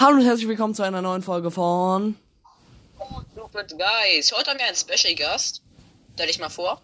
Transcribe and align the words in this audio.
Hallo 0.00 0.16
und 0.16 0.24
herzlich 0.24 0.48
willkommen 0.48 0.74
zu 0.74 0.82
einer 0.82 1.02
neuen 1.02 1.20
Folge 1.20 1.50
von 1.50 2.16
Stupid 3.32 3.76
Guys. 3.76 4.32
Heute 4.32 4.48
haben 4.48 4.58
wir 4.58 4.64
einen 4.64 4.74
Special 4.74 5.14
Gast. 5.14 5.60
Stell 6.14 6.26
dich 6.26 6.38
mal 6.38 6.48
vor. 6.48 6.80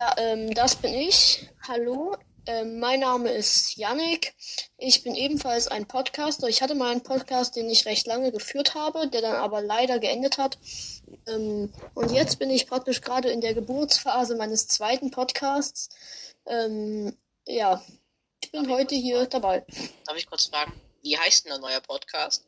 Ja, 0.00 0.14
ähm, 0.18 0.54
das 0.54 0.76
bin 0.76 0.94
ich. 0.94 1.48
Hallo, 1.66 2.16
ähm, 2.46 2.78
mein 2.78 3.00
Name 3.00 3.28
ist 3.32 3.74
Yannick. 3.76 4.34
Ich 4.78 5.02
bin 5.02 5.16
ebenfalls 5.16 5.66
ein 5.66 5.86
Podcaster. 5.86 6.46
Ich 6.46 6.62
hatte 6.62 6.76
mal 6.76 6.92
einen 6.92 7.02
Podcast, 7.02 7.56
den 7.56 7.68
ich 7.68 7.86
recht 7.86 8.06
lange 8.06 8.30
geführt 8.30 8.76
habe, 8.76 9.08
der 9.08 9.22
dann 9.22 9.34
aber 9.34 9.60
leider 9.60 9.98
geendet 9.98 10.38
hat. 10.38 10.58
Ähm, 11.26 11.72
und 11.94 12.12
jetzt 12.12 12.38
bin 12.38 12.50
ich 12.50 12.68
praktisch 12.68 13.00
gerade 13.00 13.30
in 13.30 13.40
der 13.40 13.54
Geburtsphase 13.54 14.36
meines 14.36 14.68
zweiten 14.68 15.10
Podcasts. 15.10 15.88
Ähm, 16.46 17.16
ja, 17.48 17.82
ich 18.40 18.52
bin 18.52 18.70
heute 18.70 18.94
hier 18.94 19.26
dabei. 19.26 19.66
Darf 20.06 20.16
ich 20.16 20.28
kurz 20.28 20.44
fragen, 20.44 20.72
wie 21.04 21.16
heißt 21.16 21.44
denn 21.44 21.50
der 21.50 21.60
neue 21.60 21.80
Podcast? 21.80 22.44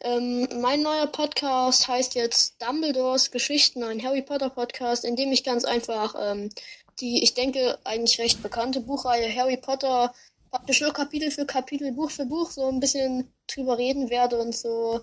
Ähm, 0.00 0.48
mein 0.60 0.82
neuer 0.82 1.06
Podcast 1.06 1.86
heißt 1.86 2.16
jetzt 2.16 2.60
Dumbledores 2.60 3.30
Geschichten, 3.30 3.84
ein 3.84 4.02
Harry 4.02 4.22
Potter 4.22 4.50
Podcast, 4.50 5.04
in 5.04 5.14
dem 5.14 5.30
ich 5.30 5.44
ganz 5.44 5.64
einfach 5.64 6.16
ähm, 6.18 6.50
die, 6.98 7.22
ich 7.22 7.34
denke, 7.34 7.78
eigentlich 7.84 8.18
recht 8.18 8.42
bekannte 8.42 8.80
Buchreihe 8.80 9.32
Harry 9.34 9.56
Potter 9.56 10.12
praktisch 10.50 10.80
nur 10.80 10.92
Kapitel 10.92 11.30
für 11.30 11.46
Kapitel, 11.46 11.92
Buch 11.92 12.10
für 12.10 12.26
Buch 12.26 12.50
so 12.50 12.68
ein 12.68 12.80
bisschen 12.80 13.32
drüber 13.46 13.78
reden 13.78 14.10
werde 14.10 14.38
und 14.38 14.56
so 14.56 15.02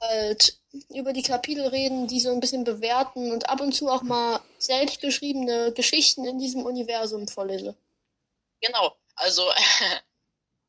halt 0.00 0.58
über 0.94 1.12
die 1.12 1.22
Kapitel 1.22 1.66
reden, 1.66 2.08
die 2.08 2.20
so 2.20 2.32
ein 2.32 2.40
bisschen 2.40 2.64
bewerten 2.64 3.32
und 3.32 3.48
ab 3.50 3.60
und 3.60 3.72
zu 3.72 3.88
auch 3.88 4.02
mal 4.02 4.40
selbst 4.58 5.00
geschriebene 5.00 5.72
Geschichten 5.72 6.24
in 6.24 6.38
diesem 6.38 6.64
Universum 6.64 7.28
vorlese. 7.28 7.76
Genau, 8.60 8.96
also 9.14 9.42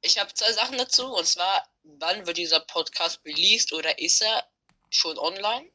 ich 0.04 0.20
habe 0.20 0.34
zwei 0.34 0.52
Sachen 0.54 0.78
dazu 0.78 1.08
und 1.14 1.26
zwar, 1.26 1.68
wann 1.84 2.26
wird 2.28 2.38
dieser 2.38 2.60
Podcast 2.60 3.22
released 3.26 3.74
oder 3.74 3.98
ist 4.00 4.22
er 4.22 4.46
schon 4.90 5.18
online? 5.18 5.70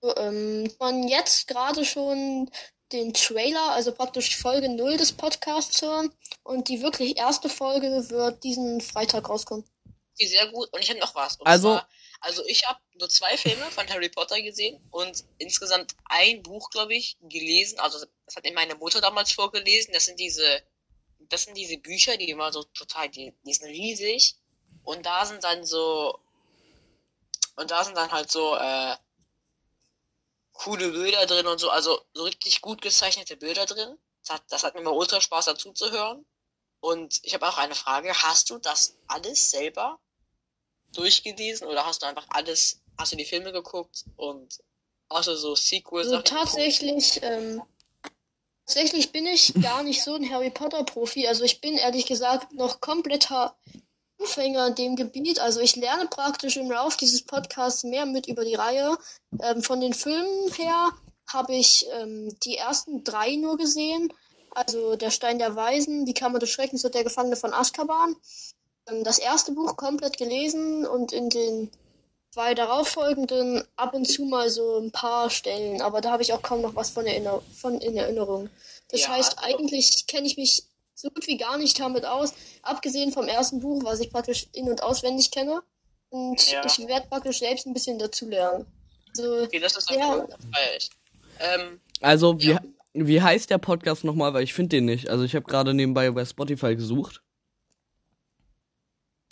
So, 0.00 0.16
ähm, 0.16 0.72
man 0.78 1.08
jetzt 1.08 1.46
gerade 1.48 1.84
schon 1.84 2.50
den 2.92 3.12
Trailer, 3.14 3.72
also 3.72 3.92
praktisch 3.92 4.36
Folge 4.36 4.68
0 4.68 4.96
des 4.96 5.12
Podcasts 5.12 5.82
hören 5.82 6.14
und 6.44 6.68
die 6.68 6.82
wirklich 6.82 7.16
erste 7.16 7.48
Folge 7.48 8.08
wird 8.10 8.44
diesen 8.44 8.80
Freitag 8.80 9.28
rauskommen. 9.28 9.64
Die 10.20 10.26
sehr 10.26 10.46
gut 10.48 10.72
und 10.72 10.80
ich 10.80 10.88
habe 10.90 11.00
noch 11.00 11.14
was. 11.14 11.36
Und 11.36 11.46
Also- 11.46 11.74
zwar, 11.74 11.88
also 12.20 12.46
ich 12.46 12.66
habe 12.66 12.78
nur 12.98 13.08
zwei 13.08 13.36
Filme 13.36 13.64
von 13.72 13.88
Harry 13.88 14.08
Potter 14.08 14.40
gesehen 14.40 14.80
und 14.90 15.24
insgesamt 15.38 15.94
ein 16.04 16.42
Buch, 16.42 16.70
glaube 16.70 16.94
ich, 16.94 17.16
gelesen. 17.22 17.78
Also 17.80 17.98
das 18.24 18.36
hat 18.36 18.44
mir 18.44 18.52
meine 18.52 18.76
Mutter 18.76 19.00
damals 19.00 19.32
vorgelesen. 19.32 19.92
Das 19.92 20.06
sind 20.06 20.18
diese, 20.20 20.62
das 21.28 21.44
sind 21.44 21.56
diese 21.56 21.78
Bücher, 21.78 22.16
die 22.16 22.30
immer 22.30 22.52
so 22.52 22.62
total, 22.62 23.08
die, 23.08 23.34
die 23.44 23.54
sind 23.54 23.68
riesig 23.68 24.36
und 24.84 25.04
da 25.04 25.24
sind 25.26 25.44
dann 25.44 25.64
so 25.64 26.18
und 27.56 27.70
da 27.70 27.84
sind 27.84 27.96
dann 27.96 28.12
halt 28.12 28.30
so 28.30 28.54
äh, 28.54 28.96
coole 30.52 30.90
Bilder 30.90 31.26
drin 31.26 31.46
und 31.46 31.58
so, 31.58 31.70
also 31.70 32.00
so 32.12 32.24
richtig 32.24 32.60
gut 32.60 32.82
gezeichnete 32.82 33.36
Bilder 33.36 33.66
drin. 33.66 33.98
Das 34.22 34.34
hat, 34.34 34.42
das 34.48 34.64
hat 34.64 34.74
mir 34.74 34.82
mal 34.82 34.90
ultra 34.90 35.20
Spaß 35.20 35.46
dazu 35.46 35.72
zu 35.72 35.90
hören. 35.90 36.26
Und 36.80 37.20
ich 37.22 37.34
habe 37.34 37.48
auch 37.48 37.58
eine 37.58 37.74
Frage. 37.74 38.12
Hast 38.22 38.50
du 38.50 38.58
das 38.58 38.96
alles 39.06 39.50
selber 39.50 39.98
durchgelesen 40.92 41.66
oder 41.66 41.86
hast 41.86 42.02
du 42.02 42.06
einfach 42.06 42.26
alles, 42.30 42.80
hast 42.98 43.12
du 43.12 43.16
die 43.16 43.24
Filme 43.24 43.52
geguckt 43.52 44.04
und 44.16 44.58
hast 45.10 45.28
du 45.28 45.36
so 45.36 45.54
Sequels? 45.54 46.08
Also 46.08 46.22
tatsächlich, 46.22 47.22
ähm, 47.22 47.62
tatsächlich 48.66 49.12
bin 49.12 49.26
ich 49.26 49.54
gar 49.62 49.82
nicht 49.82 50.02
so 50.02 50.14
ein 50.16 50.30
Harry 50.30 50.50
Potter 50.50 50.82
Profi. 50.82 51.26
Also 51.26 51.44
ich 51.44 51.60
bin 51.60 51.74
ehrlich 51.74 52.06
gesagt 52.06 52.52
noch 52.52 52.80
kompletter 52.80 53.56
Anfänger 54.20 54.68
in 54.68 54.74
dem 54.74 54.96
Gebiet. 54.96 55.40
Also 55.40 55.60
ich 55.60 55.76
lerne 55.76 56.06
praktisch 56.06 56.56
im 56.56 56.70
Lauf 56.70 56.96
dieses 56.96 57.22
Podcasts 57.22 57.84
mehr 57.84 58.06
mit 58.06 58.26
über 58.26 58.44
die 58.44 58.54
Reihe. 58.54 58.98
Ähm, 59.40 59.62
von 59.62 59.80
den 59.80 59.94
Filmen 59.94 60.52
her 60.54 60.90
habe 61.28 61.54
ich 61.54 61.86
ähm, 62.00 62.34
die 62.44 62.56
ersten 62.56 63.04
drei 63.04 63.36
nur 63.36 63.56
gesehen. 63.56 64.12
Also 64.50 64.96
Der 64.96 65.10
Stein 65.10 65.38
der 65.38 65.54
Weisen, 65.54 66.04
Die 66.04 66.14
Kammer 66.14 66.38
des 66.38 66.50
Schreckens 66.50 66.84
und 66.84 66.94
Der 66.94 67.04
Gefangene 67.04 67.36
von 67.36 67.52
Azkaban. 67.52 68.16
Ähm, 68.88 69.04
das 69.04 69.18
erste 69.18 69.52
Buch 69.52 69.76
komplett 69.76 70.18
gelesen 70.18 70.86
und 70.86 71.12
in 71.12 71.30
den 71.30 71.70
zwei 72.36 72.52
darauffolgenden 72.54 73.64
ab 73.76 73.94
und 73.94 74.04
zu 74.04 74.26
mal 74.26 74.50
so 74.50 74.78
ein 74.78 74.90
paar 74.90 75.30
Stellen, 75.30 75.80
aber 75.80 76.02
da 76.02 76.10
habe 76.12 76.22
ich 76.22 76.34
auch 76.34 76.42
kaum 76.42 76.60
noch 76.60 76.74
was 76.74 76.90
von, 76.90 77.06
Erinner 77.06 77.40
von 77.58 77.80
in 77.80 77.96
Erinnerung. 77.96 78.50
Das 78.90 79.00
Ja, 79.04 79.08
heißt, 79.16 79.38
also- 79.38 79.48
eigentlich 79.56 80.06
kenne 80.06 80.26
ich 80.26 80.36
mich 80.36 80.64
so 80.94 81.08
gut 81.08 81.26
wie 81.28 81.38
gar 81.38 81.56
nicht 81.56 81.80
damit 81.80 82.04
aus, 82.04 82.34
abgesehen 82.60 83.10
vom 83.10 83.26
ersten 83.26 83.60
Buch, 83.60 83.82
was 83.84 84.00
ich 84.00 84.10
praktisch 84.10 84.48
in- 84.52 84.68
und 84.68 84.82
auswendig 84.82 85.30
kenne. 85.30 85.62
Und 86.10 86.46
Ja. 86.52 86.62
ich 86.66 86.76
werde 86.86 87.06
praktisch 87.08 87.38
selbst 87.38 87.66
ein 87.66 87.72
bisschen 87.72 87.98
dazu 87.98 88.28
lernen. 88.28 88.66
Also, 89.16 89.44
Okay, 89.44 89.58
das 89.58 89.74
ist 89.74 89.90
Ja. 89.90 89.96
einfach 90.22 90.38
falsch. 90.52 90.90
Ähm, 91.40 91.80
Also, 92.02 92.38
wie, 92.38 92.50
Ja. 92.50 92.60
wie 92.92 93.22
heißt 93.22 93.48
der 93.48 93.56
Podcast 93.56 94.04
nochmal? 94.04 94.34
Weil 94.34 94.42
ich 94.44 94.52
finde 94.52 94.76
den 94.76 94.84
nicht. 94.84 95.08
Also, 95.08 95.24
ich 95.24 95.34
habe 95.34 95.46
gerade 95.46 95.72
nebenbei 95.72 96.10
bei 96.10 96.26
Spotify 96.26 96.76
gesucht. 96.76 97.22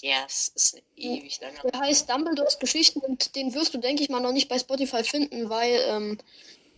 Ja, 0.04 0.22
es 0.26 0.48
ist 0.54 0.82
ewig 0.96 1.40
lange. 1.40 1.58
der 1.64 1.80
heißt 1.80 2.10
Dumbledores 2.10 2.58
Geschichten 2.58 3.00
und 3.00 3.34
den 3.36 3.54
wirst 3.54 3.72
du, 3.72 3.78
denke 3.78 4.02
ich 4.02 4.10
mal, 4.10 4.20
noch 4.20 4.32
nicht 4.32 4.48
bei 4.50 4.58
Spotify 4.58 5.02
finden, 5.02 5.48
weil 5.48 5.80
ähm, 5.88 6.18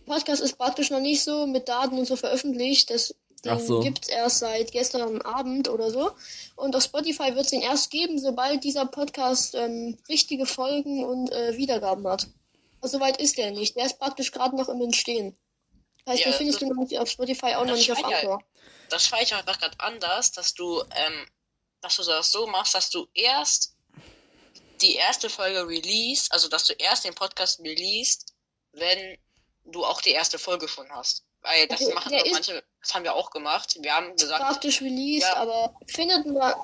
Podcast 0.05 0.41
ist 0.41 0.57
praktisch 0.57 0.91
noch 0.91 1.01
nicht 1.01 1.21
so 1.23 1.45
mit 1.45 1.67
Daten 1.67 1.97
und 1.97 2.05
so 2.05 2.15
veröffentlicht. 2.15 2.89
Das, 2.89 3.13
den 3.43 3.59
so. 3.59 3.81
gibt's 3.81 4.07
erst 4.07 4.39
seit 4.39 4.71
gestern 4.71 5.21
Abend 5.23 5.67
oder 5.67 5.91
so. 5.91 6.11
Und 6.55 6.73
auf 6.75 6.83
Spotify 6.83 7.35
wird's 7.35 7.49
den 7.49 7.61
erst 7.61 7.91
geben, 7.91 8.17
sobald 8.17 8.63
dieser 8.63 8.85
Podcast 8.85 9.55
ähm, 9.55 9.97
richtige 10.07 10.45
Folgen 10.45 11.03
und 11.03 11.29
äh, 11.31 11.57
Wiedergaben 11.57 12.07
hat. 12.07 12.27
Aber 12.79 12.87
soweit 12.87 13.17
ist 13.17 13.37
der 13.37 13.51
nicht. 13.51 13.75
Der 13.75 13.85
ist 13.87 13.99
praktisch 13.99 14.31
gerade 14.31 14.55
noch 14.55 14.69
im 14.69 14.79
Entstehen. 14.81 15.35
Das 16.05 16.13
heißt, 16.13 16.23
Ja, 16.25 16.31
den 16.31 16.37
findest 16.37 16.61
das- 16.61 16.69
du 16.69 16.73
noch 16.73 16.81
nicht 16.81 16.97
auf 16.97 17.09
Spotify, 17.09 17.55
auch 17.55 17.65
noch 17.65 17.75
nicht 17.75 17.91
auf 17.91 18.01
Anchor. 18.05 18.41
Das 18.89 19.07
fahre 19.07 19.23
ich 19.23 19.33
einfach 19.35 19.59
gerade 19.59 19.77
anders, 19.79 20.31
dass 20.31 20.53
du, 20.53 20.79
ähm, 20.79 21.25
dass 21.81 21.95
du 21.95 22.03
das 22.03 22.31
so 22.31 22.47
machst, 22.47 22.73
dass 22.73 22.89
du 22.89 23.07
erst 23.13 23.75
die 24.81 24.95
erste 24.95 25.29
Folge 25.29 25.67
release, 25.67 26.27
also 26.31 26.47
dass 26.47 26.65
du 26.65 26.73
erst 26.73 27.05
den 27.05 27.15
Podcast 27.15 27.59
release, 27.59 28.19
wenn 28.73 29.17
du 29.65 29.83
auch 29.85 30.01
die 30.01 30.11
erste 30.11 30.37
Folge 30.37 30.67
schon 30.67 30.89
hast. 30.91 31.23
Weil 31.41 31.67
das 31.67 31.81
Okay, 31.81 31.93
machen 31.93 32.15
auch 32.15 32.31
manche, 32.31 32.63
das 32.81 32.93
haben 32.93 33.03
wir 33.03 33.13
auch 33.13 33.29
gemacht. 33.31 33.77
Wir 33.79 33.93
haben 33.93 34.15
gesagt, 34.15 34.41
Praktisch 34.41 34.81
released, 34.81 35.27
Ja. 35.27 35.35
aber 35.37 35.75
findet 35.87 36.25
man 36.25 36.55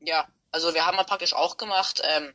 Ja, 0.00 0.28
also 0.50 0.74
wir 0.74 0.84
haben 0.84 0.96
mal 0.96 1.04
praktisch 1.04 1.32
auch 1.34 1.56
gemacht, 1.56 2.00
ähm, 2.04 2.34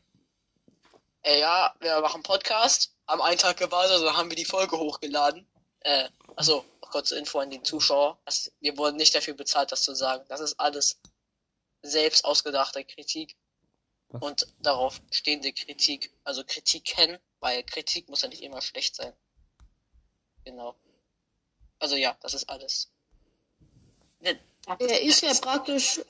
äh, 1.24 1.40
ja, 1.40 1.74
wir 1.80 2.02
machen 2.02 2.24
Podcast, 2.24 2.94
haben 3.08 3.22
einen 3.22 3.38
Tag 3.38 3.58
gewartet, 3.58 3.94
also 3.94 4.16
haben 4.16 4.30
wir 4.30 4.36
die 4.36 4.46
Folge 4.46 4.78
hochgeladen. 4.78 5.48
Äh, 5.82 6.10
also, 6.36 6.66
kurz 6.82 7.10
zur 7.10 7.18
Info 7.18 7.40
an 7.40 7.50
die 7.50 7.62
Zuschauer. 7.62 8.20
Das, 8.26 8.52
wir 8.60 8.78
wurden 8.78 8.98
nicht 8.98 9.16
dafür 9.16 9.34
bezahlt, 9.34 9.72
das 9.72 9.84
zu 9.84 9.96
sagen. 9.96 10.24
Das 10.30 10.40
ist 10.40 10.60
alles 10.60 11.00
selbst 11.84 12.26
ausgedachte 12.26 12.84
Kritik. 12.84 13.36
Was? 14.10 14.22
Und 14.22 14.48
darauf 14.62 15.02
stehende 15.12 15.54
Kritik. 15.54 16.12
Also 16.24 16.44
Kritiken, 16.46 17.18
weil 17.40 17.64
Kritik 17.64 18.10
muss 18.10 18.22
ja 18.22 18.30
nicht 18.30 18.42
immer 18.42 18.62
schlecht 18.62 18.96
sein. 18.96 19.14
Genau. 20.46 20.76
Also 21.80 21.96
ja, 21.96 22.16
das 22.22 22.34
ist 22.34 22.50
alles. 22.50 22.90
Er 24.22 25.02
ist 25.02 25.22
ja 25.22 25.34
praktisch. 25.34 26.02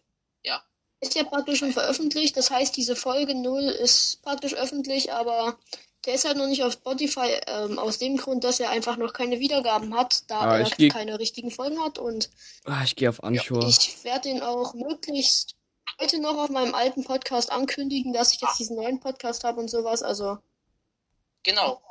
Ja. 0.43 0.63
Ist 0.99 1.15
ja 1.15 1.23
praktisch 1.23 1.59
schon 1.59 1.73
veröffentlicht. 1.73 2.37
Das 2.37 2.49
heißt, 2.51 2.77
diese 2.77 2.95
Folge 2.95 3.35
0 3.35 3.63
ist 3.63 4.21
praktisch 4.21 4.53
öffentlich, 4.53 5.11
aber 5.11 5.57
der 6.05 6.13
ist 6.15 6.25
halt 6.25 6.37
noch 6.37 6.47
nicht 6.47 6.63
auf 6.63 6.73
Spotify, 6.73 7.39
ähm, 7.47 7.79
aus 7.79 7.97
dem 7.97 8.17
Grund, 8.17 8.43
dass 8.43 8.59
er 8.59 8.69
einfach 8.69 8.97
noch 8.97 9.13
keine 9.13 9.39
Wiedergaben 9.39 9.95
hat, 9.95 10.29
da 10.29 10.41
Ah, 10.41 10.59
er 10.59 10.89
keine 10.89 11.19
richtigen 11.19 11.51
Folgen 11.51 11.81
hat. 11.81 11.97
Und 11.97 12.29
Ah, 12.65 12.83
ich 12.83 12.95
gehe 12.95 13.09
auf 13.09 13.23
Anchor. 13.23 13.67
ich 13.67 14.03
werde 14.03 14.29
den 14.29 14.41
auch 14.43 14.73
möglichst 14.73 15.55
heute 15.99 16.19
noch 16.19 16.37
auf 16.37 16.49
meinem 16.49 16.75
alten 16.75 17.03
Podcast 17.03 17.51
ankündigen, 17.51 18.13
dass 18.13 18.33
ich 18.33 18.41
jetzt 18.41 18.59
diesen 18.59 18.75
neuen 18.75 18.99
Podcast 18.99 19.43
habe 19.43 19.59
und 19.59 19.69
sowas. 19.69 20.03
Also, 20.03 20.37
Genau. 21.43 21.81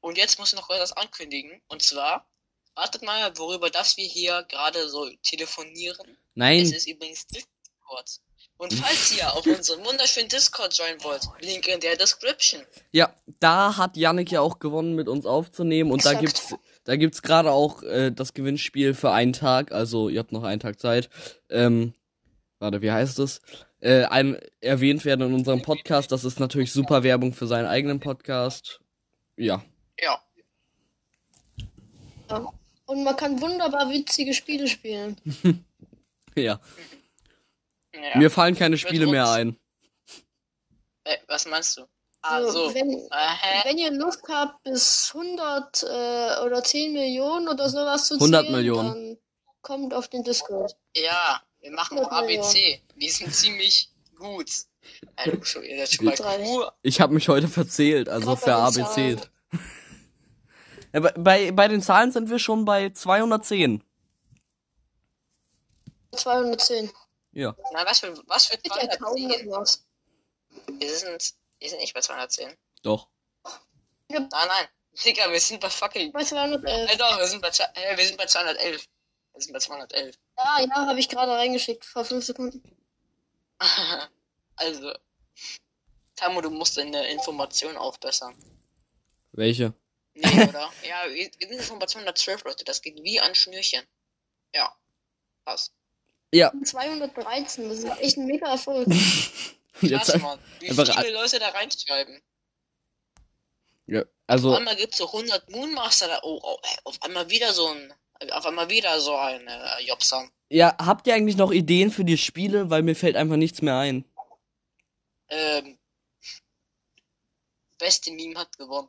Und 0.00 0.16
jetzt 0.16 0.38
muss 0.38 0.52
ich 0.52 0.58
noch 0.58 0.70
etwas 0.70 0.92
ankündigen. 0.92 1.60
Und 1.68 1.82
zwar, 1.82 2.26
wartet 2.74 3.02
mal, 3.02 3.36
worüber 3.36 3.70
das 3.70 3.96
wir 3.96 4.06
hier 4.06 4.44
gerade 4.48 4.88
so 4.88 5.08
telefonieren. 5.22 6.08
Es 6.08 6.16
Nein, 6.34 6.60
ist 6.64 6.86
übrigens 6.86 7.26
Discord. 7.26 8.20
Und 8.56 8.74
falls 8.74 9.16
ihr 9.16 9.32
auf 9.32 9.44
unseren 9.46 9.84
wunderschönen 9.84 10.28
Discord 10.28 10.76
joinen 10.76 11.02
wollt, 11.02 11.22
Link 11.40 11.66
in 11.66 11.80
der 11.80 11.96
Description. 11.96 12.62
ja, 12.92 13.12
da 13.40 13.76
hat 13.76 13.96
Yannick 13.96 14.30
ja 14.30 14.40
auch 14.40 14.58
gewonnen, 14.60 14.94
mit 14.94 15.08
uns 15.08 15.26
aufzunehmen. 15.26 15.90
Und 15.90 16.04
da 16.04 16.12
Exakt. 16.12 16.24
gibt's, 16.24 16.54
da 16.84 16.96
gibt's 16.96 17.22
gerade 17.22 17.50
auch 17.50 17.82
äh, 17.82 18.10
das 18.12 18.34
Gewinnspiel 18.34 18.94
für 18.94 19.10
einen 19.10 19.32
Tag. 19.32 19.72
Also, 19.72 20.08
ihr 20.08 20.20
habt 20.20 20.32
noch 20.32 20.44
einen 20.44 20.60
Tag 20.60 20.78
Zeit. 20.78 21.10
Ähm, 21.50 21.94
warte, 22.58 22.82
wie 22.82 22.90
heißt 22.90 23.18
es? 23.18 23.40
Äh, 23.80 24.04
ein, 24.04 24.38
erwähnt 24.60 25.04
werden 25.04 25.28
in 25.28 25.34
unserem 25.34 25.62
Podcast. 25.62 26.12
Das 26.12 26.24
ist 26.24 26.40
natürlich 26.40 26.72
super 26.72 27.02
Werbung 27.02 27.32
für 27.32 27.46
seinen 27.46 27.66
eigenen 27.66 28.00
Podcast. 28.00 28.80
Ja. 29.36 29.62
Ja. 30.00 30.22
ja. 32.30 32.52
Und 32.86 33.04
man 33.04 33.16
kann 33.16 33.40
wunderbar 33.40 33.90
witzige 33.90 34.34
Spiele 34.34 34.68
spielen. 34.68 35.16
Ja. 36.34 36.60
Ja. 37.92 38.16
Mir 38.16 38.30
fallen 38.30 38.54
keine 38.54 38.78
Spiele 38.78 39.08
mehr 39.08 39.28
ein. 39.28 39.58
Äh, 41.02 41.16
was 41.26 41.46
meinst 41.46 41.76
du? 41.76 41.82
Also, 42.22 42.68
so. 42.68 42.74
wenn, 42.74 42.90
Äh, 42.90 43.64
wenn 43.64 43.78
ihr 43.78 43.90
Lust 43.90 44.22
habt, 44.28 44.62
bis 44.62 45.12
100 45.14 45.82
äh, 45.82 46.44
oder 46.44 46.62
10 46.62 46.92
Millionen 46.92 47.48
oder 47.48 47.68
sowas 47.68 48.06
zu 48.08 48.14
100 48.14 48.42
zählen, 48.42 48.56
Millionen. 48.56 48.88
dann 48.88 49.18
kommt 49.62 49.94
auf 49.94 50.08
den 50.08 50.22
Discord. 50.22 50.76
Ja, 50.94 51.42
wir 51.60 51.72
machen 51.72 51.98
auch 51.98 52.10
100 52.10 52.38
ABC. 52.38 52.82
Wir 52.94 53.12
sind 53.12 53.34
ziemlich 53.34 53.90
gut. 54.16 54.50
Du 55.24 55.44
schon, 55.44 55.64
ihr 55.64 55.86
seid 55.86 55.94
schon 55.94 56.06
Drei. 56.06 56.38
Q. 56.42 56.64
Ich 56.82 57.00
habe 57.00 57.14
mich 57.14 57.28
heute 57.28 57.48
verzählt, 57.48 58.08
also 58.08 58.34
den 58.34 58.38
verabezählt. 58.38 59.30
Ja, 60.90 61.00
bei, 61.00 61.12
bei, 61.12 61.52
bei 61.52 61.68
den 61.68 61.82
Zahlen 61.82 62.12
sind 62.12 62.30
wir 62.30 62.38
schon 62.38 62.64
bei 62.64 62.88
210. 62.88 63.84
210. 66.12 66.90
Ja. 67.32 67.54
Nein, 67.74 67.86
was 67.86 68.00
für, 68.00 68.16
was 68.26 68.46
für 68.46 68.54
Ist 68.56 68.74
ja 68.74 68.96
kaum 68.96 69.14
210? 69.16 69.48
noch 69.48 69.60
was. 69.60 69.84
Wir 70.78 70.96
sind, 70.96 71.34
wir 71.58 71.68
sind 71.68 71.80
nicht 71.80 71.92
bei 71.92 72.00
210. 72.00 72.56
Doch. 72.82 73.08
Nein, 74.08 74.28
nein. 74.30 74.66
Digga, 75.04 75.30
wir 75.30 75.40
sind 75.40 75.60
bei 75.60 75.68
fucking. 75.68 76.10
Bei 76.12 76.24
211. 76.24 76.90
Äh, 76.90 76.96
doch, 76.96 77.18
wir 77.18 77.26
sind 77.26 77.42
bei, 77.42 77.48
äh, 77.48 77.96
wir 77.96 78.06
sind 78.06 78.16
bei 78.16 78.26
211. 78.26 78.88
Wir 79.34 79.42
sind 79.42 79.52
bei 79.52 79.58
211. 79.58 80.18
Ah, 80.38 80.60
ja, 80.60 80.86
habe 80.86 81.00
ich 81.00 81.08
gerade 81.08 81.32
reingeschickt, 81.32 81.84
vor 81.84 82.04
5 82.04 82.24
Sekunden. 82.24 82.62
also. 84.56 84.92
Tamo, 86.14 86.40
du 86.40 86.50
musst 86.50 86.76
deine 86.76 87.10
Information 87.10 87.76
aufbessern. 87.76 88.36
Welche? 89.32 89.74
Nee, 90.14 90.44
oder? 90.48 90.72
ja, 90.82 91.02
wir 91.08 91.30
sind 91.48 91.62
schon 91.62 91.78
bei 91.78 91.86
212, 91.86 92.44
Leute. 92.44 92.64
Das 92.64 92.82
geht 92.82 93.02
wie 93.02 93.20
ein 93.20 93.34
Schnürchen. 93.34 93.82
Ja. 94.54 94.72
Passt. 95.44 95.72
Ja. 96.32 96.52
213, 96.64 97.68
das 97.68 97.78
ist 97.78 97.98
echt 97.98 98.16
ein 98.16 98.26
mega 98.26 98.48
Erfolg. 98.50 98.88
Jetzt, 99.80 100.10
Krass, 100.10 100.20
Mann. 100.20 100.38
Wie 100.60 100.70
viele 100.70 101.12
Leute 101.12 101.38
da 101.38 101.48
reinschreiben. 101.50 102.20
ja, 103.86 104.02
Auf 104.02 104.08
also, 104.26 104.54
einmal 104.54 104.76
gibt's 104.76 104.98
so 104.98 105.06
100 105.06 105.50
Moonmaster 105.50 106.08
da. 106.08 106.20
Oh, 106.22 106.40
oh, 106.42 106.58
ey, 106.62 106.76
auf 106.84 107.00
einmal 107.02 107.28
wieder 107.30 107.52
so 107.52 107.68
ein. 107.68 107.94
Auf 108.32 108.46
einmal 108.46 108.68
wieder 108.68 109.00
so 109.00 109.14
ein 109.16 109.46
äh, 109.46 109.82
Jobsam. 109.86 110.30
ja, 110.48 110.76
habt 110.78 111.06
ihr 111.06 111.14
eigentlich 111.14 111.36
noch 111.36 111.52
Ideen 111.52 111.90
für 111.90 112.04
die 112.04 112.18
Spiele? 112.18 112.68
Weil 112.70 112.82
mir 112.82 112.96
fällt 112.96 113.16
einfach 113.16 113.36
nichts 113.36 113.62
mehr 113.62 113.76
ein. 113.78 114.04
Ähm. 115.28 115.78
Beste 117.78 118.10
Meme 118.10 118.38
hat 118.38 118.56
gewonnen. 118.58 118.88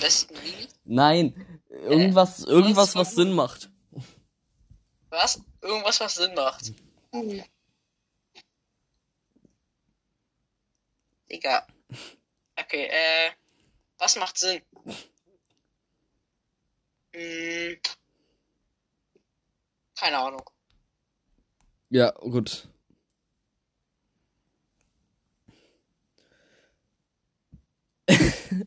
Besten 0.00 0.34
Meme? 0.42 0.68
Nein, 0.84 1.60
irgendwas, 1.70 2.44
irgendwas, 2.44 2.94
was 2.94 3.12
Sinn 3.16 3.32
macht. 3.32 3.68
Was? 5.10 5.40
Irgendwas, 5.60 5.98
was 6.00 6.14
Sinn 6.14 6.34
macht. 6.34 6.72
Digga. 11.30 11.66
Okay, 12.56 12.84
äh. 12.90 13.30
Was 13.98 14.14
macht 14.16 14.38
Sinn? 14.38 14.62
Hm. 17.12 17.80
Keine 20.08 20.20
Ahnung. 20.20 20.42
Ja, 21.90 22.12
gut. 22.12 22.66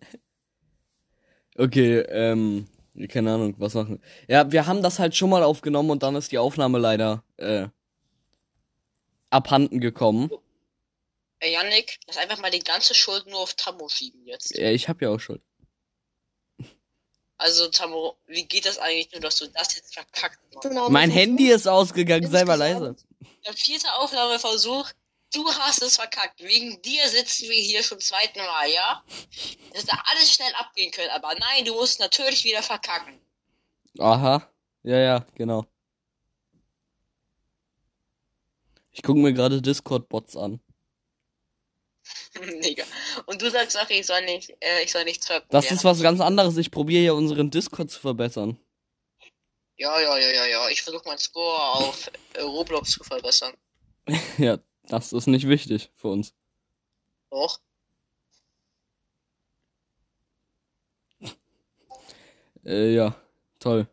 okay, 1.57 1.97
ähm, 2.01 2.67
keine 3.09 3.33
Ahnung, 3.33 3.55
was 3.57 3.73
machen. 3.73 4.03
Ja, 4.27 4.51
wir 4.51 4.67
haben 4.67 4.83
das 4.83 4.99
halt 4.99 5.15
schon 5.15 5.31
mal 5.31 5.41
aufgenommen 5.41 5.89
und 5.89 6.03
dann 6.03 6.15
ist 6.15 6.31
die 6.31 6.37
Aufnahme 6.37 6.77
leider 6.77 7.23
äh, 7.37 7.69
abhanden 9.31 9.79
gekommen. 9.79 10.29
Ey, 11.39 11.53
Yannick, 11.53 11.97
lass 12.05 12.17
einfach 12.17 12.37
mal 12.37 12.51
die 12.51 12.59
ganze 12.59 12.93
Schuld 12.93 13.25
nur 13.25 13.39
auf 13.39 13.55
Tammo 13.55 13.89
schieben 13.89 14.27
jetzt. 14.27 14.55
Ja, 14.55 14.69
ich 14.69 14.87
habe 14.87 15.05
ja 15.05 15.09
auch 15.09 15.19
Schuld. 15.19 15.41
Also, 17.41 17.69
Tammo, 17.69 18.17
wie 18.27 18.45
geht 18.45 18.67
das 18.67 18.77
eigentlich 18.77 19.11
nur, 19.13 19.19
dass 19.19 19.37
du 19.37 19.47
das 19.47 19.75
jetzt 19.75 19.95
verkackt 19.95 20.37
machst? 20.53 20.69
Genau, 20.69 20.89
Mein 20.89 21.09
Handy 21.09 21.49
ist 21.49 21.67
ausgegangen, 21.67 22.29
sei 22.29 22.45
mal 22.45 22.53
leise. 22.53 22.95
Der 23.43 23.53
vierte 23.53 23.91
Aufnahmeversuch, 23.95 24.87
du 25.33 25.51
hast 25.51 25.81
es 25.81 25.95
verkackt. 25.95 26.39
Wegen 26.43 26.79
dir 26.83 27.09
sitzen 27.09 27.49
wir 27.49 27.59
hier 27.59 27.81
schon 27.81 27.99
zweiten 27.99 28.37
Mal, 28.37 28.69
ja? 28.69 29.03
Das 29.73 29.81
hätte 29.81 29.97
alles 30.11 30.31
schnell 30.31 30.53
abgehen 30.53 30.91
können, 30.91 31.09
aber 31.09 31.33
nein, 31.33 31.65
du 31.65 31.73
musst 31.73 31.99
natürlich 31.99 32.43
wieder 32.43 32.61
verkacken. 32.61 33.19
Aha. 33.97 34.47
Ja, 34.83 34.99
ja, 34.99 35.25
genau. 35.33 35.65
Ich 38.91 39.01
gucke 39.01 39.17
mir 39.19 39.33
gerade 39.33 39.63
Discord-Bots 39.63 40.37
an. 40.37 40.59
Digga. 42.63 42.83
Und 43.25 43.41
du 43.41 43.49
sagst 43.49 43.77
auch, 43.77 43.89
ich 43.89 44.05
soll 44.05 44.23
nicht, 44.25 44.49
äh, 44.59 44.83
ich 44.83 44.91
soll 44.91 45.03
nicht 45.03 45.23
zocken. 45.23 45.47
Das 45.49 45.65
ja. 45.65 45.75
ist 45.75 45.83
was 45.83 46.01
ganz 46.01 46.19
anderes. 46.21 46.57
Ich 46.57 46.71
probiere 46.71 47.03
ja 47.03 47.13
unseren 47.13 47.51
Discord 47.51 47.89
zu 47.91 47.99
verbessern. 47.99 48.57
Ja, 49.77 49.99
ja, 49.99 50.17
ja, 50.17 50.29
ja, 50.29 50.45
ja. 50.45 50.69
Ich 50.69 50.81
versuche 50.81 51.07
meinen 51.07 51.17
Score 51.17 51.59
auf 51.59 52.11
Roblox 52.39 52.91
zu 52.91 53.03
verbessern. 53.03 53.53
ja, 54.37 54.59
das 54.83 55.13
ist 55.13 55.27
nicht 55.27 55.47
wichtig 55.47 55.91
für 55.95 56.09
uns. 56.09 56.33
Doch. 57.29 57.59
Äh, 62.63 62.93
ja, 62.93 63.15
toll. 63.59 63.87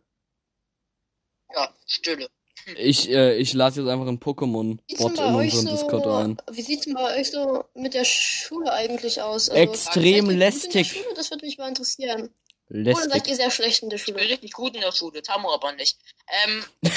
Ja, 1.54 1.74
Stille. 1.86 2.28
Ich, 2.76 3.08
äh, 3.10 3.36
ich 3.36 3.54
lade 3.54 3.80
jetzt 3.80 3.88
einfach 3.88 4.06
einen 4.06 4.18
Pokémon-Bot 4.20 5.18
in 5.18 5.34
unseren 5.34 5.66
Discord 5.66 6.04
so, 6.04 6.10
ein. 6.12 6.36
wie 6.50 6.62
sieht's 6.62 6.84
denn 6.84 6.94
bei 6.94 7.18
euch 7.18 7.30
so 7.30 7.64
mit 7.74 7.94
der 7.94 8.04
Schule 8.04 8.72
eigentlich 8.72 9.20
aus? 9.22 9.48
Extrem 9.48 10.24
in 10.30 10.38
der 10.38 10.50
lästig. 10.50 10.92
Schule? 10.92 11.14
Das 11.14 11.30
würde 11.30 11.46
mich 11.46 11.58
mal 11.58 11.68
interessieren. 11.68 12.30
Oder 12.70 12.94
seid 12.94 13.04
Lästig. 13.08 13.28
ihr 13.28 13.36
sehr 13.36 13.50
schlecht 13.50 13.82
in 13.82 13.88
der 13.88 13.98
Ich 13.98 14.04
bin 14.04 14.14
Schule? 14.14 14.28
richtig 14.28 14.52
gut 14.52 14.74
in 14.74 14.82
der 14.82 14.92
Schule, 14.92 15.22
Tamu 15.22 15.50
aber 15.50 15.72
nicht. 15.72 15.98
Ähm. 16.46 16.64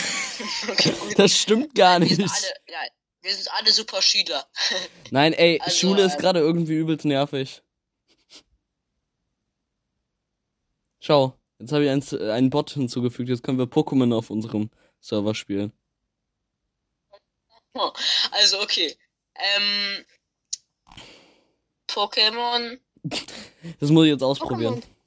okay. 0.69 0.93
Das 1.15 1.37
stimmt 1.37 1.73
gar 1.75 1.99
Wir 1.99 2.07
nicht. 2.07 2.15
sind 2.17 2.29
alle, 2.29 2.89
wir 3.21 3.33
sind 3.33 3.47
alle 3.53 3.71
super 3.71 4.01
Schüler. 4.01 4.45
Nein, 5.11 5.31
ey, 5.33 5.59
Also, 5.61 5.77
Schule 5.77 6.03
ist 6.03 6.15
ähm, 6.15 6.19
gerade 6.19 6.39
irgendwie 6.39 6.73
übelst 6.73 7.05
nervig. 7.05 7.61
Schau, 10.99 11.33
jetzt 11.59 11.71
habe 11.71 11.85
ich 11.85 11.89
einen, 11.89 12.29
einen 12.31 12.49
Bot 12.49 12.71
hinzugefügt. 12.71 13.29
Jetzt 13.29 13.43
können 13.43 13.57
wir 13.57 13.65
Pokémon 13.65 14.13
auf 14.15 14.29
unserem 14.29 14.69
Server 15.01 15.35
spielen. 15.35 15.73
Also, 18.31 18.61
okay. 18.61 18.97
Ähm. 19.35 20.05
Pokémon. 21.87 22.79
Das 23.79 23.91
muss 23.91 24.05
ich 24.05 24.11
jetzt 24.11 24.23
ausprobieren. 24.23 24.75
Pokémon. 24.81 25.01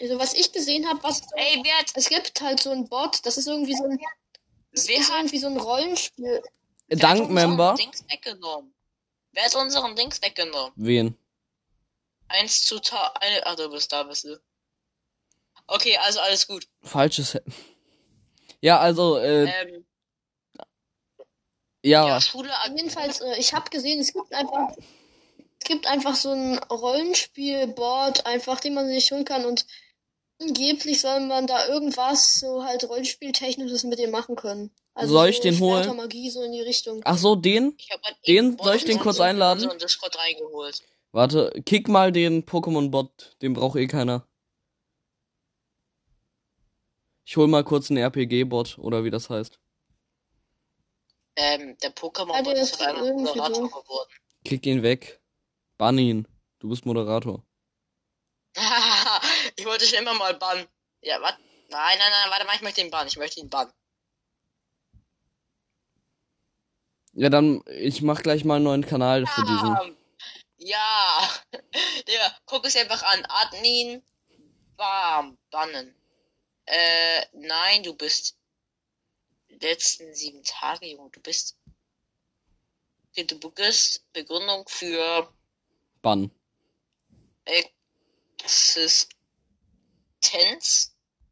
Also 0.00 0.18
was 0.18 0.34
ich 0.34 0.52
gesehen 0.52 0.88
habe, 0.88 1.00
was 1.02 1.22
Ey, 1.36 1.60
wer 1.62 1.78
hat, 1.78 1.92
es 1.94 2.08
gibt 2.08 2.40
halt 2.40 2.60
so 2.60 2.70
ein 2.70 2.88
Bot, 2.88 3.24
das 3.24 3.36
ist 3.38 3.46
irgendwie 3.46 3.76
so 3.76 3.84
ein, 3.84 3.98
das 4.72 4.88
wer 4.88 4.98
ist 4.98 5.10
hat, 5.10 5.18
irgendwie 5.18 5.38
so 5.38 5.46
ein 5.46 5.56
Rollenspiel. 5.56 6.42
wer 6.88 6.96
hat 6.96 7.02
Dank 7.02 7.20
unseren 7.20 7.34
Member. 7.34 7.74
Dings 7.78 8.04
weggenommen? 8.08 8.74
Wer 9.32 9.44
hat 9.44 9.54
unseren 9.54 9.94
Dings 9.94 10.20
weggenommen? 10.20 10.72
Wen? 10.74 11.16
Eins 12.26 12.64
zu 12.64 12.80
ta, 12.80 13.14
ach, 13.44 13.54
du 13.54 13.70
bist 13.70 13.92
da, 13.92 14.02
bist 14.02 14.24
du. 14.24 14.40
Okay, 15.68 15.96
also 15.98 16.20
alles 16.20 16.46
gut. 16.46 16.66
Falsches. 16.82 17.38
Ja, 18.60 18.78
also, 18.80 19.18
äh, 19.18 19.44
Ähm, 19.44 19.84
ja. 21.84 22.06
ja, 22.08 22.20
Schule, 22.20 22.50
Jedenfalls, 22.74 23.20
äh, 23.20 23.38
ich 23.38 23.52
habe 23.54 23.68
gesehen, 23.70 24.00
es 24.00 24.12
gibt 24.12 24.32
einfach, 24.32 24.72
es 25.60 25.66
gibt 25.66 25.86
einfach 25.86 26.14
so 26.16 26.30
ein 26.30 26.58
Rollenspiel-Board, 26.58 28.26
einfach, 28.26 28.60
den 28.60 28.74
man 28.74 28.88
sich 28.88 29.10
holen 29.12 29.24
kann 29.24 29.44
und 29.44 29.66
angeblich 30.40 31.00
soll 31.00 31.20
man 31.20 31.46
da 31.46 31.66
irgendwas 31.68 32.40
so 32.40 32.64
halt 32.64 32.88
Rollenspieltechnisches 32.88 33.84
mit 33.84 33.98
dem 33.98 34.10
machen 34.10 34.36
können. 34.36 34.70
Also 34.94 35.14
Soll 35.14 35.28
ich 35.28 35.36
so 35.38 35.42
den 35.42 35.58
holen? 35.60 35.82
Schwerter, 35.84 35.94
Magie 35.96 36.30
so 36.30 36.42
in 36.42 36.52
die 36.52 36.60
Richtung. 36.60 37.02
Ach 37.04 37.18
so, 37.18 37.34
den? 37.34 37.74
ich 37.78 37.90
hab 37.90 38.02
halt 38.02 38.16
Den- 38.26 38.56
soll 38.58 38.76
ich 38.76 38.84
den 38.84 38.96
in 38.96 39.02
kurz 39.02 39.20
einladen? 39.20 39.58
In 39.62 39.64
so 39.64 39.70
einen 39.70 39.80
Discord 39.80 40.16
reingeholt. 40.18 40.82
Warte, 41.12 41.52
kick 41.66 41.88
mal 41.88 42.12
den 42.12 42.44
Pokémon-Bot. 42.44 43.36
Den 43.42 43.52
braucht 43.54 43.76
eh 43.76 43.86
keiner. 43.86 44.26
Ich 47.24 47.36
hol 47.36 47.48
mal 47.48 47.64
kurz 47.64 47.90
einen 47.90 48.02
RPG-Bot 48.02 48.78
oder 48.78 49.04
wie 49.04 49.10
das 49.10 49.30
heißt. 49.30 49.58
Ähm, 51.36 51.76
der 51.78 51.90
Ja, 51.90 51.94
Pokémon 51.94 52.42
der 52.42 52.54
ist 52.54 52.80
einfach 52.80 53.02
irgendwie 53.02 53.24
Moderator 53.24 53.68
geworden. 53.68 54.10
Kick 54.44 54.66
ihn 54.66 54.82
weg. 54.82 55.20
Bann 55.78 55.98
ihn. 55.98 56.28
Du 56.60 56.68
bist 56.68 56.86
Moderator. 56.86 57.44
ich 59.56 59.64
wollte 59.64 59.84
schon 59.86 59.98
immer 59.98 60.14
mal 60.14 60.34
bannen. 60.34 60.66
Ja, 61.00 61.20
was? 61.20 61.34
Nein, 61.70 61.98
nein, 61.98 62.10
nein, 62.10 62.30
warte 62.30 62.46
mal, 62.46 62.54
ich 62.54 62.62
möchte 62.62 62.82
ihn 62.82 62.90
bannen. 62.90 63.08
Ich 63.08 63.16
möchte 63.16 63.40
ihn 63.40 63.50
bannen. 63.50 63.72
Ja, 67.14 67.30
dann, 67.30 67.62
ich 67.66 68.02
mach 68.02 68.22
gleich 68.22 68.44
mal 68.44 68.56
einen 68.56 68.64
neuen 68.64 68.86
Kanal 68.86 69.26
für 69.26 69.42
diesen. 69.42 69.96
Ja. 70.58 71.28
Digga, 72.08 72.36
guck 72.46 72.64
es 72.66 72.76
einfach 72.76 73.02
an. 73.02 73.24
Admin. 73.28 74.02
Bam. 74.76 75.38
Bannen. 75.50 75.94
Äh, 76.66 77.26
nein, 77.32 77.82
du 77.82 77.94
bist. 77.94 78.36
Letzten 79.48 80.14
sieben 80.14 80.42
Tage, 80.42 80.86
Junge. 80.86 81.10
Du 81.10 81.20
bist. 81.20 81.56
Okay, 83.10 83.24
du 83.24 83.38
begrüßt 83.38 84.12
Begründung 84.12 84.68
für 84.68 85.32
Bann. 86.02 86.30
Existenz. 87.44 88.96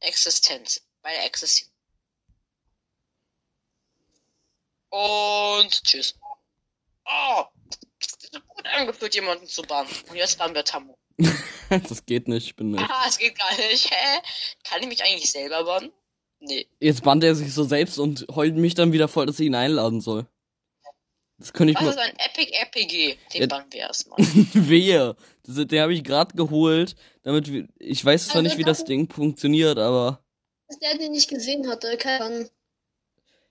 Existenz. 0.00 0.86
Weil 1.02 1.16
er 1.16 1.26
existiert. 1.26 1.70
Und 4.90 5.82
tschüss. 5.84 6.14
Oh! 7.04 7.44
Gut 8.30 8.66
angeführt, 8.66 9.14
jemanden 9.14 9.46
zu 9.46 9.62
bannen. 9.62 9.90
Und 10.08 10.16
jetzt 10.16 10.38
bannen 10.38 10.54
wir 10.54 10.64
Tammo. 10.64 10.98
das 11.88 12.04
geht 12.07 12.28
nicht, 12.28 12.47
ich 12.47 12.57
bin 12.57 12.71
nicht. 12.73 12.83
Ah, 12.88 13.04
es 13.09 13.19
geht 13.19 13.38
gar 13.38 13.57
nicht. 13.57 13.90
Hä? 13.90 14.19
Kann 14.64 14.83
ich 14.83 14.88
mich 14.88 15.02
eigentlich 15.04 15.31
selber 15.31 15.64
bannen? 15.64 15.92
Nee. 16.40 16.66
Jetzt 16.81 17.02
bannt 17.04 17.23
er 17.25 17.35
sich 17.35 17.52
so 17.54 17.64
selbst 17.64 17.99
und 17.99 18.26
heult 18.35 18.57
mich 18.57 18.75
dann 18.75 18.92
wieder 18.92 19.09
voll, 19.09 19.26
dass 19.26 19.38
ich 19.38 19.47
ihn 19.47 19.54
einladen 19.54 20.00
soll. 20.00 20.26
Das 21.38 21.52
könnte 21.52 21.73
ich 21.73 21.76
Was 21.76 21.85
mal. 21.85 21.90
ist 21.92 21.99
ein 21.99 22.16
Epic 22.19 22.52
RPG? 22.52 23.16
Den 23.35 23.40
Ja. 23.42 23.47
bannen 23.49 23.66
wir 23.73 23.81
erstmal. 23.81 24.19
Wehe. 24.52 25.16
Das, 25.45 25.66
den 25.66 25.81
habe 25.81 25.95
ich 25.95 26.04
gerade 26.04 26.37
geholt, 26.37 26.95
damit 27.23 27.50
wir, 27.52 27.66
ich 27.78 28.04
weiß 28.04 28.26
zwar 28.26 28.37
Also 28.37 28.49
nicht, 28.49 28.59
wie 28.59 28.64
das 28.64 28.78
das- 28.78 28.87
Ding 28.87 29.11
funktioniert, 29.11 29.78
aber 29.78 30.23
Dass 30.69 30.78
der 30.78 30.99
den 30.99 31.12
nicht 31.12 31.28
gesehen 31.28 31.69
hatte, 31.69 31.97
kann. 31.97 32.49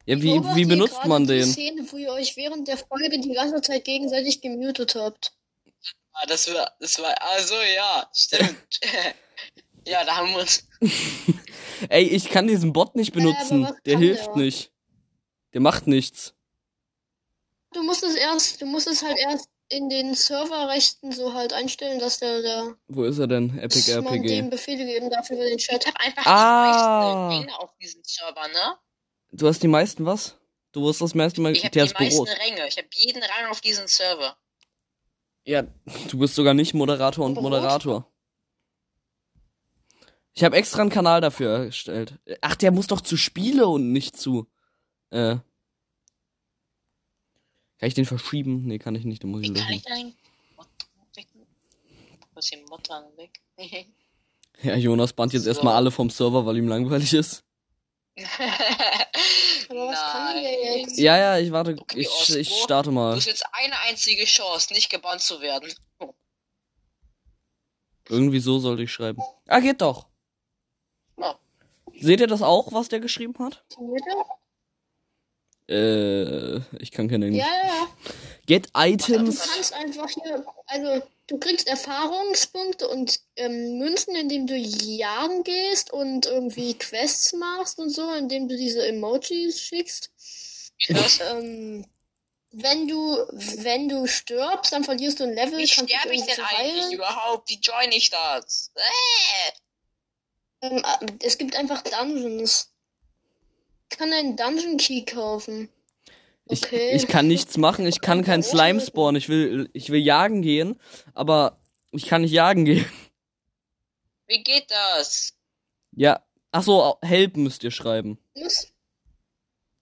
ja, 0.05 0.21
wie, 0.21 0.39
wie 0.55 0.65
benutzt 0.65 1.03
man 1.05 1.23
die 1.27 1.33
den? 1.39 1.45
Szene, 1.51 1.85
wo 1.91 1.97
ihr 1.97 2.11
euch 2.11 2.35
während 2.37 2.67
der 2.67 2.77
Folge 2.77 3.09
die 3.19 3.33
ganze 3.33 3.61
Zeit 3.61 3.83
gegenseitig 3.85 4.41
gemutet 4.41 4.95
habt. 4.95 5.33
Ah, 6.13 6.25
das 6.27 6.53
war, 6.53 6.71
das 6.79 6.99
war, 6.99 7.15
also 7.21 7.55
ja, 7.55 8.09
stimmt. 8.13 8.79
ja, 9.87 10.03
da 10.03 10.17
haben 10.17 10.31
wir 10.33 10.39
uns. 10.41 10.67
Ey, 11.89 12.03
ich 12.03 12.29
kann 12.29 12.47
diesen 12.47 12.73
Bot 12.73 12.95
nicht 12.95 13.15
Ja, 13.15 13.21
benutzen. 13.21 13.63
was 13.63 13.75
Der 13.85 13.97
hilft 13.97 14.27
der? 14.27 14.35
nicht. 14.35 14.71
Der 15.53 15.61
macht 15.61 15.87
nichts. 15.87 16.33
Du 17.73 17.81
musst 17.83 18.03
es 18.03 18.15
erst, 18.15 18.61
du 18.61 18.65
musst 18.65 18.87
es 18.87 19.01
halt 19.03 19.17
erst 19.17 19.47
in 19.69 19.87
den 19.89 20.13
Serverrechten 20.13 21.13
so 21.13 21.33
halt 21.33 21.53
einstellen, 21.53 21.99
dass 21.99 22.19
der, 22.19 22.41
der 22.41 22.75
Wo 22.89 23.03
ist 23.05 23.17
er 23.19 23.27
denn? 23.27 23.57
Epic 23.59 23.89
dass 23.93 24.03
man 24.03 24.15
RPG. 24.15 24.27
dem 24.35 24.49
Befehle 24.49 24.85
geben 24.85 25.09
darf 25.09 25.29
über 25.29 25.43
den 25.45 25.57
Ich 25.57 25.65
Chat. 25.67 25.87
hab 25.87 25.95
einfach 25.97 26.25
Ah. 26.25 27.29
die 27.29 27.35
meisten 27.37 27.49
Ränge 27.49 27.59
auf 27.59 27.69
diesem 27.77 28.01
Server, 28.03 28.47
ne? 28.49 28.77
Du 29.31 29.47
hast 29.47 29.63
die 29.63 29.69
meisten 29.69 30.05
was? 30.05 30.35
Du 30.73 30.83
wirst 30.85 30.99
das 31.01 31.15
meiste 31.15 31.39
Mal. 31.39 31.53
Ich 31.53 31.63
hab 31.63 31.71
die 31.71 31.79
ist 31.79 31.97
meisten. 31.97 32.23
Ränge. 32.27 32.67
Ich 32.67 32.77
hab 32.77 32.85
jeden 32.93 33.23
Rang 33.23 33.49
auf 33.49 33.61
diesem 33.61 33.87
Server. 33.87 34.35
Ja, 35.45 35.63
du 36.09 36.19
bist 36.19 36.35
sogar 36.35 36.53
nicht 36.53 36.73
Moderator 36.73 37.25
und? 37.25 37.35
Moderator. 37.35 38.07
Ich 40.33 40.43
habe 40.43 40.55
extra 40.55 40.81
einen 40.81 40.89
Kanal 40.89 41.19
dafür 41.19 41.65
erstellt. 41.65 42.19
Ach, 42.41 42.55
der 42.55 42.71
muss 42.71 42.87
doch 42.87 43.01
zu 43.01 43.17
Spiele 43.17 43.67
und 43.67 43.91
nicht 43.91 44.15
zu. 44.15 44.47
Äh. 45.09 45.37
Kann 47.79 47.87
ich 47.87 47.95
den 47.95 48.05
verschieben? 48.05 48.63
Nee, 48.65 48.77
kann 48.79 48.95
ich 48.95 49.03
nicht, 49.03 49.23
dann 49.23 49.31
muss 49.31 49.41
ich 49.41 49.49
Wie 49.49 49.53
kann 49.53 49.73
ich? 49.73 49.83
Was 52.33 52.47
hier 52.47 52.59
Mottern 52.69 53.05
weg? 53.17 53.41
Ja, 54.63 54.75
Jonas 54.75 55.13
bannt 55.13 55.33
jetzt 55.33 55.43
So. 55.45 55.49
erstmal 55.49 55.73
alle 55.75 55.89
vom 55.89 56.11
Server, 56.11 56.45
weil 56.45 56.55
ihm 56.57 56.67
langweilig 56.67 57.13
ist. 57.13 57.43
Aber 59.69 59.87
was 59.87 59.99
kann 60.11 60.33
denn 60.35 60.43
der 60.43 60.77
jetzt? 60.79 60.97
Ja, 60.97 61.17
ja, 61.17 61.37
ich 61.39 61.51
warte. 61.51 61.75
Okay, 61.79 62.01
Ich, 62.01 62.35
ich 62.35 62.49
starte 62.63 62.89
Du 62.89 62.95
mal. 62.95 63.15
hast 63.15 63.25
jetzt 63.25 63.45
eine 63.53 63.77
einzige 63.87 64.25
Chance, 64.25 64.73
nicht 64.73 64.89
gebannt 64.89 65.21
zu 65.21 65.39
werden. 65.41 65.71
Irgendwie 68.09 68.39
so 68.39 68.59
sollte 68.59 68.83
ich 68.83 68.91
schreiben. 68.91 69.21
Ah, 69.47 69.59
geht 69.59 69.81
doch. 69.81 70.07
Ja. 71.17 71.39
Seht 71.99 72.19
ihr 72.19 72.27
das 72.27 72.41
auch, 72.41 72.73
was 72.73 72.89
der 72.89 72.99
geschrieben 72.99 73.35
hat? 73.39 73.63
Äh, 75.69 76.57
ich 76.81 76.91
kann 76.91 77.07
keine 77.07 77.27
Englisch. 77.27 77.43
Ja, 77.43 77.47
ja, 77.63 77.67
ja. 77.67 77.87
Get 78.45 78.65
Du 78.75 78.79
Items. 78.81 79.39
kannst 79.53 79.73
einfach 79.73 80.09
hier, 80.09 80.45
also 80.67 81.01
du 81.31 81.39
kriegst 81.39 81.67
Erfahrungspunkte 81.67 82.87
und 82.89 83.21
ähm, 83.37 83.77
Münzen, 83.77 84.15
indem 84.15 84.47
du 84.47 84.55
jagen 84.55 85.43
gehst 85.43 85.91
und 85.93 86.25
irgendwie 86.25 86.77
Quests 86.77 87.33
machst 87.33 87.79
und 87.79 87.89
so, 87.89 88.11
indem 88.11 88.49
du 88.49 88.57
diese 88.57 88.85
Emojis 88.85 89.61
schickst. 89.61 90.11
Das, 90.89 91.19
Ähm, 91.21 91.85
wenn 92.51 92.87
du, 92.89 93.15
wenn 93.31 93.87
du 93.87 94.07
stirbst, 94.07 94.73
dann 94.73 94.83
verlierst 94.83 95.21
du 95.21 95.23
ein 95.23 95.33
Level, 95.33 95.57
wie 95.57 95.67
sterbe 95.67 96.13
ich 96.13 96.25
denn 96.25 96.43
eigentlich 96.43 96.83
heilen. 96.83 96.91
überhaupt? 96.91 97.49
Wie 97.49 97.59
join 97.61 97.91
ich 97.93 98.09
das? 98.09 98.71
Äh. 98.75 100.67
Ähm, 100.67 100.83
äh, 100.83 101.07
es 101.23 101.37
gibt 101.37 101.55
einfach 101.55 101.81
Dungeons. 101.81 102.73
Ich 103.89 103.97
kann 103.97 104.11
einen 104.11 104.35
Dungeon 104.35 104.75
Key 104.75 105.05
kaufen. 105.05 105.69
Ich, 106.51 106.63
Okay. 106.63 106.91
ich 106.95 107.07
kann 107.07 107.27
nichts 107.27 107.57
machen, 107.57 107.85
ich 107.87 108.01
kann 108.01 108.23
keinen 108.23 108.43
Slime 108.43 108.79
spawnen. 108.81 109.15
Ich 109.17 109.29
will, 109.29 109.69
ich 109.73 109.89
will 109.89 110.01
jagen 110.01 110.41
gehen, 110.41 110.79
aber 111.13 111.59
ich 111.91 112.05
kann 112.05 112.21
nicht 112.21 112.31
jagen 112.31 112.65
gehen. 112.65 112.85
Wie 114.27 114.43
geht 114.43 114.69
das? 114.69 115.33
Ja. 115.93 116.21
Ach 116.51 116.63
so, 116.63 116.97
help 117.01 117.37
müsst 117.37 117.63
ihr 117.63 117.71
schreiben. 117.71 118.17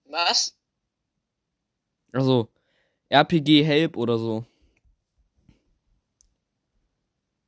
Was? 0.04 0.56
Also, 2.12 2.48
RPG 3.08 3.62
help 3.64 3.96
oder 3.96 4.18
so. 4.18 4.44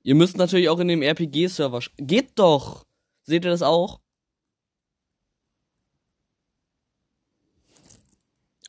Ihr 0.05 0.17
müsst 0.17 0.37
natürlich 0.37 0.69
auch 0.69 0.81
in 0.81 0.89
dem 0.89 1.03
RPG-Server. 1.03 1.81
Geht 1.97 2.37
doch! 2.39 2.85
Seht 3.23 3.45
ihr 3.45 3.53
das 3.53 3.63
auch? 3.63 4.01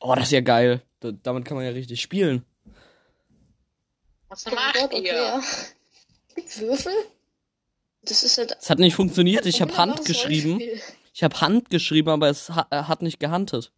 Oh, 0.06 0.14
das 0.16 0.26
ist 0.26 0.32
ja 0.32 0.42
geil. 0.42 0.82
Da, 1.00 1.12
damit 1.14 1.46
kann 1.46 1.56
man 1.56 1.66
ja 1.66 1.72
richtig 1.72 2.02
spielen. 2.02 2.44
Was 4.28 4.46
oh 4.46 4.52
macht 4.54 4.74
Gott, 4.76 4.84
okay, 4.94 5.02
ihr? 5.02 5.16
ja. 5.16 5.42
Würfel? 6.58 6.92
Das 8.02 8.22
ist 8.22 8.38
halt. 8.38 8.58
Es 8.60 8.70
hat 8.70 8.80
nicht 8.80 8.96
funktioniert. 8.96 9.46
Ich 9.46 9.62
habe 9.62 9.78
Hand 9.78 10.04
geschrieben. 10.04 10.62
Ich 11.14 11.24
habe 11.24 11.40
Hand 11.40 11.70
geschrieben, 11.70 12.10
aber 12.10 12.30
es 12.30 12.50
ha 12.50 12.68
äh, 12.70 12.84
hat 12.84 13.02
nicht 13.02 13.18
gehandelt. 13.22 13.72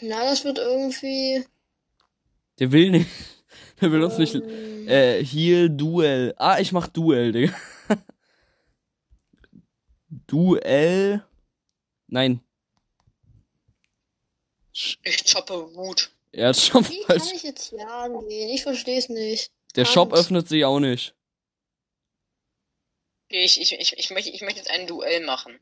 Na, 0.00 0.24
das 0.24 0.44
wird 0.44 0.56
irgendwie. 0.56 1.44
Der 2.60 2.72
will 2.72 2.90
nicht. 2.90 3.10
Der 3.82 3.92
will 3.92 4.02
uns 4.02 4.16
nicht. 4.16 4.34
ähm, 4.34 4.88
Äh, 4.88 5.22
Heal 5.22 5.68
Duell. 5.68 6.34
Ah, 6.38 6.58
ich 6.60 6.72
mach 6.72 6.88
Duell, 6.88 7.32
Digga. 7.32 7.54
Duell. 10.26 11.27
Nein. 12.08 12.40
Ich 14.72 15.24
choppe 15.32 15.74
Wut. 15.74 16.10
Er 16.32 16.48
hat 16.48 16.56
schon 16.56 16.86
Wie 16.88 17.02
kann 17.06 17.16
ich 17.34 17.42
jetzt 17.42 17.72
jagen 17.72 18.26
gehen? 18.28 18.48
Ich 18.50 18.62
versteh's 18.62 19.08
nicht. 19.08 19.50
Der 19.76 19.84
Shop 19.84 20.10
Hand. 20.12 20.20
öffnet 20.20 20.48
sich 20.48 20.64
auch 20.64 20.80
nicht. 20.80 21.14
Okay, 23.26 23.44
Ich, 23.44 23.60
ich, 23.60 23.72
ich, 23.78 23.92
ich, 23.98 24.10
möchte, 24.10 24.30
ich 24.30 24.40
möchte 24.40 24.58
jetzt 24.58 24.70
ein 24.70 24.86
Duell 24.86 25.24
machen. 25.24 25.58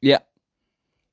Ja. 0.00 0.20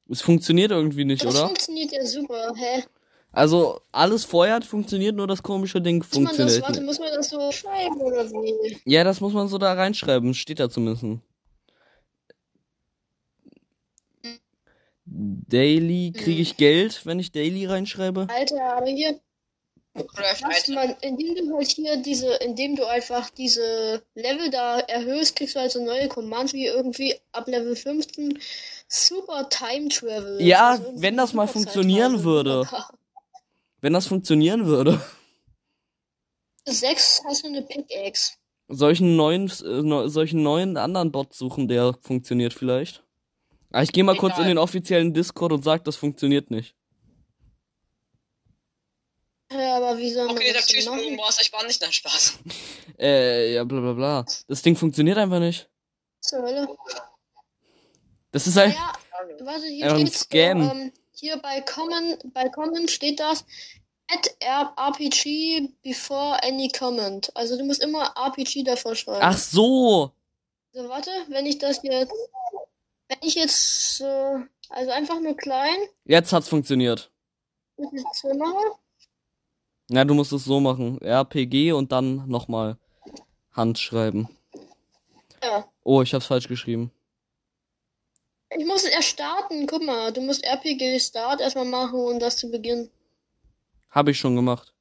Es 0.09 0.21
funktioniert 0.21 0.71
irgendwie 0.71 1.05
nicht, 1.05 1.23
Das 1.23 1.35
oder? 1.35 1.45
funktioniert 1.45 1.91
ja 1.91 2.05
super. 2.05 2.53
Hä? 2.55 2.83
Also, 3.31 3.81
alles 3.91 4.25
vorher 4.25 4.55
hat 4.55 4.65
funktioniert, 4.65 5.15
nur 5.15 5.27
das 5.27 5.41
komische 5.41 5.81
Ding 5.81 5.97
Muss 5.97 6.11
man 6.13 6.25
das, 6.25 6.35
funktioniert 6.35 6.61
warte, 6.63 6.79
nicht. 6.79 6.85
muss 6.85 6.99
man 6.99 7.09
das 7.13 7.29
so 7.29 7.51
schreiben 7.51 8.01
oder 8.01 8.29
wie? 8.29 8.77
Ja, 8.85 9.03
das 9.03 9.21
muss 9.21 9.33
man 9.33 9.47
so 9.47 9.57
da 9.57 9.73
reinschreiben. 9.73 10.33
Steht 10.33 10.59
da 10.59 10.69
zumindest. 10.69 11.21
Daily, 15.15 16.11
kriege 16.11 16.41
ich 16.41 16.57
Geld, 16.57 17.05
wenn 17.05 17.19
ich 17.19 17.31
Daily 17.31 17.67
reinschreibe? 17.67 18.27
Alter, 18.29 18.77
aber 18.77 18.87
hier, 18.87 19.19
Craft 19.93 20.41
was 20.41 20.67
man, 20.69 20.95
indem 21.01 21.35
du 21.35 21.55
halt 21.55 21.67
hier 21.67 21.97
diese, 21.97 22.33
indem 22.37 22.75
du 22.75 22.85
einfach 22.85 23.29
diese 23.29 24.01
Level 24.15 24.49
da 24.49 24.79
erhöhst, 24.79 25.35
kriegst 25.35 25.55
du 25.55 25.59
halt 25.59 25.71
so 25.71 25.83
neue 25.83 26.07
Commands 26.07 26.53
wie 26.53 26.65
irgendwie 26.65 27.13
ab 27.31 27.47
Level 27.47 27.75
15 27.75 28.39
Super 28.87 29.47
Time 29.49 29.89
Travel. 29.89 30.41
Ja, 30.41 30.71
Also 30.71 30.93
wenn 30.95 31.15
das 31.15 31.33
mal 31.33 31.47
funktionieren 31.47 32.23
würde. 32.23 32.67
Wenn 33.81 33.93
das 33.93 34.07
funktionieren 34.07 34.65
würde. 34.65 34.99
Sechs 36.65 37.21
hast 37.25 37.43
du 37.43 37.49
eine 37.49 37.61
Pickaxe. 37.61 38.33
Solchen 38.67 39.15
neuen, 39.15 39.45
äh, 39.45 40.09
solchen 40.09 40.41
neuen 40.41 40.77
anderen 40.77 41.11
Bot 41.11 41.35
suchen, 41.35 41.67
der 41.67 41.93
funktioniert 42.01 42.53
vielleicht. 42.53 43.03
Ah, 43.73 43.81
ich 43.81 43.91
gehe 43.91 44.03
mal 44.03 44.15
kurz 44.15 44.33
in 44.35 44.41
Egal. 44.43 44.51
den 44.53 44.57
offiziellen 44.59 45.13
Discord 45.13 45.51
und 45.51 45.63
sag, 45.63 45.83
das 45.83 45.95
funktioniert 45.95 46.51
nicht. 46.51 46.75
Ja, 49.51 49.77
aber 49.77 49.97
wie 49.97 50.11
soll 50.11 50.27
man 50.27 50.35
Okay, 50.37 50.53
das 50.53 50.67
tschüss, 50.67 50.85
machen? 50.85 50.99
Bogenboss, 51.01 51.39
ich 51.41 51.51
war 51.53 51.63
nicht 51.65 51.81
dein 51.81 51.91
Spaß. 51.91 52.39
Äh, 52.99 53.55
ja, 53.55 53.63
bla 53.63 53.81
bla 53.81 53.93
bla. 53.93 54.25
Das 54.47 54.61
Ding 54.61 54.75
funktioniert 54.75 55.17
einfach 55.17 55.39
nicht. 55.39 55.67
Zur 56.21 56.43
Hölle. 56.43 56.67
Das 58.31 58.45
ist 58.45 58.55
halt. 58.55 58.73
Ja, 58.75 58.93
warte, 59.41 59.65
hier 59.65 59.91
Ein 59.91 60.07
steht 60.07 60.13
Scam. 60.13 60.63
So, 60.63 60.71
ähm, 60.71 60.91
hier 61.11 61.37
bei 61.37 61.59
Common, 61.61 62.17
bei 62.33 62.47
Common 62.49 62.87
steht 62.87 63.19
das 63.19 63.43
at 64.09 64.35
R- 64.39 64.73
RPG 64.77 65.69
before 65.81 66.41
any 66.43 66.69
comment. 66.69 67.35
Also 67.35 67.57
du 67.57 67.65
musst 67.65 67.81
immer 67.83 68.13
RPG 68.15 68.63
davor 68.63 68.95
schreiben. 68.95 69.19
Ach 69.21 69.37
so! 69.37 70.11
So, 70.71 70.87
warte, 70.87 71.09
wenn 71.29 71.47
ich 71.47 71.57
das 71.57 71.81
jetzt, 71.81 72.13
wenn 73.13 73.27
ich 73.27 73.35
jetzt 73.35 73.97
so 73.97 74.41
Also 74.69 74.91
einfach 74.91 75.19
nur 75.19 75.37
klein. 75.37 75.75
Jetzt 76.05 76.33
hat's 76.33 76.47
funktioniert. 76.49 77.11
Zimmer. 78.13 78.53
Ja, 79.89 80.03
du 80.05 80.13
musst 80.13 80.31
es 80.31 80.45
so 80.45 80.59
machen. 80.59 80.99
RPG 81.01 81.73
und 81.73 81.91
dann 81.91 82.27
nochmal 82.27 82.77
Handschreiben. 83.51 84.29
Ja. 85.43 85.69
Oh, 85.83 86.01
ich 86.01 86.13
hab's 86.13 86.25
falsch 86.27 86.47
geschrieben. 86.47 86.91
Ich 88.57 88.65
muss 88.65 88.83
es 88.83 88.89
erst 88.89 89.09
starten. 89.09 89.67
Guck 89.67 89.83
mal, 89.83 90.11
du 90.13 90.21
musst 90.21 90.43
RPG 90.43 90.99
Start 90.99 91.41
erstmal 91.41 91.65
machen 91.65 91.99
und 91.99 92.19
das 92.19 92.37
zu 92.37 92.49
Beginn. 92.49 92.89
Hab 93.91 94.07
ich 94.07 94.17
schon 94.17 94.35
gemacht. 94.35 94.73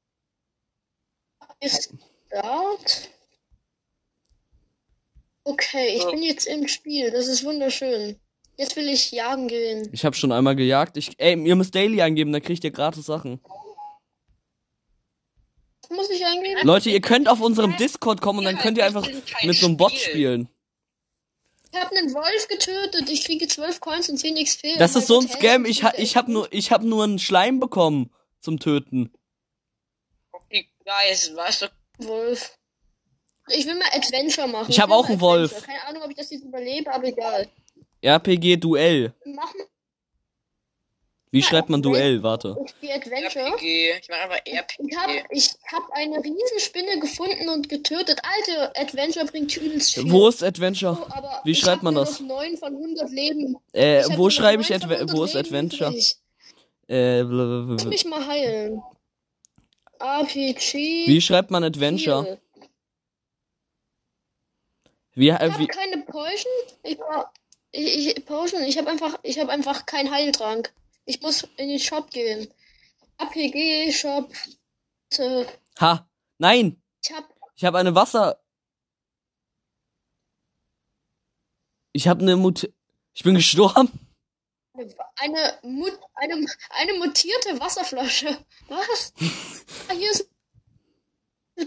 Ist 1.61 1.93
Start. 2.27 3.11
Okay, 5.45 5.97
ich 5.97 6.03
So. 6.03 6.11
bin 6.13 6.23
jetzt 6.23 6.47
im 6.47 6.69
Spiel. 6.69 7.11
Das 7.11 7.27
ist 7.27 7.45
wunderschön. 7.45 8.21
Jetzt 8.63 8.77
will 8.77 8.89
ich 8.89 9.11
jagen 9.11 9.49
gehen. 9.49 9.89
Ich 9.91 10.05
hab 10.05 10.15
schon 10.15 10.31
einmal 10.31 10.55
gejagt. 10.55 10.97
Ich, 10.97 11.19
ey, 11.19 11.33
ihr 11.33 11.57
müsst 11.57 11.75
Daily 11.75 12.01
eingeben, 12.01 12.33
dann 12.33 12.43
kriegt 12.43 12.63
ihr 12.63 12.71
gratis 12.71 13.07
Sachen. 13.07 13.41
Muss 15.91 16.09
ich 16.11 16.25
eingeben? 16.25 16.61
Leute, 16.63 16.89
ihr 16.89 17.01
könnt 17.01 17.29
auf 17.29 17.41
unserem 17.41 17.77
Discord 17.77 18.21
kommen 18.21 18.39
und 18.39 18.45
dann 18.45 18.59
könnt 18.59 18.79
ihr 18.79 18.87
einfach 18.87 19.05
mit 19.43 19.57
so 19.57 19.67
einem 19.67 19.77
Bot 19.77 19.91
Spiel. 19.91 20.11
spielen. 20.11 20.49
Ich 21.73 21.81
habe 21.81 21.97
einen 21.97 22.15
Wolf 22.15 22.47
getötet. 22.47 23.11
Ich 23.11 23.25
kriege 23.25 23.49
12 23.49 23.81
Coins 23.81 24.09
und 24.09 24.19
10 24.19 24.37
XP. 24.37 24.79
Das 24.79 24.95
ist 24.95 25.09
so 25.09 25.19
ein 25.19 25.29
Scam. 25.29 25.65
Ich, 25.65 25.83
ha, 25.83 25.93
ich 25.97 26.17
hab 26.17 26.29
nur, 26.29 26.47
ich 26.53 26.71
hab 26.71 26.85
nur 26.85 27.03
einen 27.03 27.19
Schleim 27.19 27.59
bekommen 27.59 28.13
zum 28.39 28.61
Töten. 28.61 29.13
Okay, 30.31 30.69
guys, 30.85 31.35
weißt 31.35 31.63
du, 31.63 32.07
Wolf. 32.07 32.57
Ich 33.49 33.67
will 33.67 33.75
mal 33.75 33.89
Adventure 33.93 34.47
machen. 34.47 34.71
Ich 34.71 34.79
hab 34.79 34.91
will 34.91 34.95
auch 34.95 35.09
einen 35.09 35.21
Wolf. 35.21 35.67
Keine 35.67 35.85
Ahnung, 35.89 36.05
ob 36.05 36.11
ich 36.11 36.17
das 36.17 36.31
jetzt 36.31 36.45
überlebe, 36.45 36.95
aber 36.95 37.09
egal. 37.09 37.51
RPG 38.03 38.57
Duell. 38.57 39.15
Mach 39.25 39.53
Wie 41.31 41.43
schreibt 41.43 41.71
man 41.71 41.81
Duell? 41.81 42.23
Warte. 42.23 42.57
die 42.83 42.93
Adventure. 42.93 43.47
RPG. 43.47 43.93
Ich 44.01 44.09
mach 44.11 44.19
einfach 44.19 44.41
RPG. 44.45 44.87
Ich 44.89 44.97
habe 44.97 45.13
ich 45.31 45.49
hab 45.73 45.91
eine 45.93 46.17
Riesenspinne 46.23 47.01
gefunden 47.01 47.49
und 47.49 47.69
getötet. 47.69 48.21
Alter, 48.23 48.73
Adventure 48.79 49.25
bringt 49.27 49.57
übelst 49.57 49.95
viel. 49.95 50.11
Wo 50.11 50.29
ist 50.29 50.43
Adventure? 50.43 51.07
Aber 51.11 51.41
Wie 51.45 51.53
ich 51.53 51.61
schreibt 51.61 51.83
man 51.83 51.95
das? 51.95 52.21
Noch 52.21 52.29
9 52.43 52.57
von 52.59 52.75
100 52.75 53.11
Leben. 53.11 53.57
Äh, 53.73 54.01
Ich 54.01 54.19
wo 54.19 54.29
schreibe 54.31 54.63
ich 54.63 54.71
9 54.71 54.81
von 54.81 54.91
Adve 54.91 54.97
100 55.01 55.17
wo 55.17 55.25
ist 55.25 55.37
Adventure? 55.37 55.95
Äh, 56.89 57.21
Lass 57.21 57.29
blablabla. 57.29 57.85
mich 57.89 58.05
mal 58.05 58.27
heilen. 58.27 58.83
RPG. 60.01 61.07
wie 61.07 61.21
schreibt 61.21 61.51
man 61.53 61.63
Adventure? 61.65 62.25
Heal. 62.25 62.41
Wie, 65.15 65.29
Ich 65.29 65.35
äh, 65.35 65.39
habe 65.39 65.59
wie, 65.61 65.67
keine 65.67 65.99
Potion. 65.99 66.53
Ich, 66.83 66.99
bra- 66.99 67.31
ich, 67.73 68.17
ich 68.17 68.25
Potion. 68.25 68.63
Ich 68.63 68.79
habe 68.79 68.91
einfach, 68.91 69.19
ich 69.23 69.39
habe 69.39 69.51
einfach 69.51 69.87
keinen 69.87 70.11
Heiltrank. 70.11 70.73
Ich 71.05 71.21
muss 71.21 71.49
in 71.57 71.69
den 71.69 71.79
Shop 71.79 72.11
gehen. 72.11 72.49
APG 73.19 73.93
Shop. 73.93 74.33
Äh, 75.19 75.45
ha, 75.81 76.09
nein, 76.39 76.83
Ich 77.03 77.13
habe 77.13 77.27
ich 77.55 77.65
habe 77.65 77.79
eine 77.79 77.95
Wasser, 77.95 78.43
ich 81.93 82.09
habe 82.09 82.23
eine 82.23 82.37
Mut, 82.37 82.73
ich 83.13 83.23
bin 83.23 83.35
gestorben. 83.35 83.91
eine 85.17 85.59
Mut, 85.63 85.93
eine 86.15 86.47
eine 86.71 86.95
mutierte 86.95 87.61
Wasserflasche. 87.61 88.39
Was? 88.69 89.13
ah, 89.89 89.93
hier 89.93 90.11
ist 90.11 90.29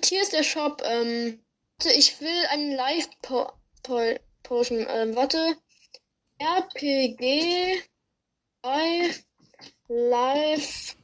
hier 0.04 0.22
ist 0.22 0.34
der 0.34 0.44
Shop. 0.44 0.82
Ähm, 0.84 1.44
warte, 1.78 1.94
ich 1.98 2.20
will 2.20 2.46
einen 2.50 2.74
Live 2.74 3.10
po 3.22 3.52
po 3.84 4.02
Potion. 4.44 4.86
Ähm, 4.90 5.16
warte. 5.16 5.58
RPG 6.38 7.82
Live 8.64 9.24
Live 9.88 10.96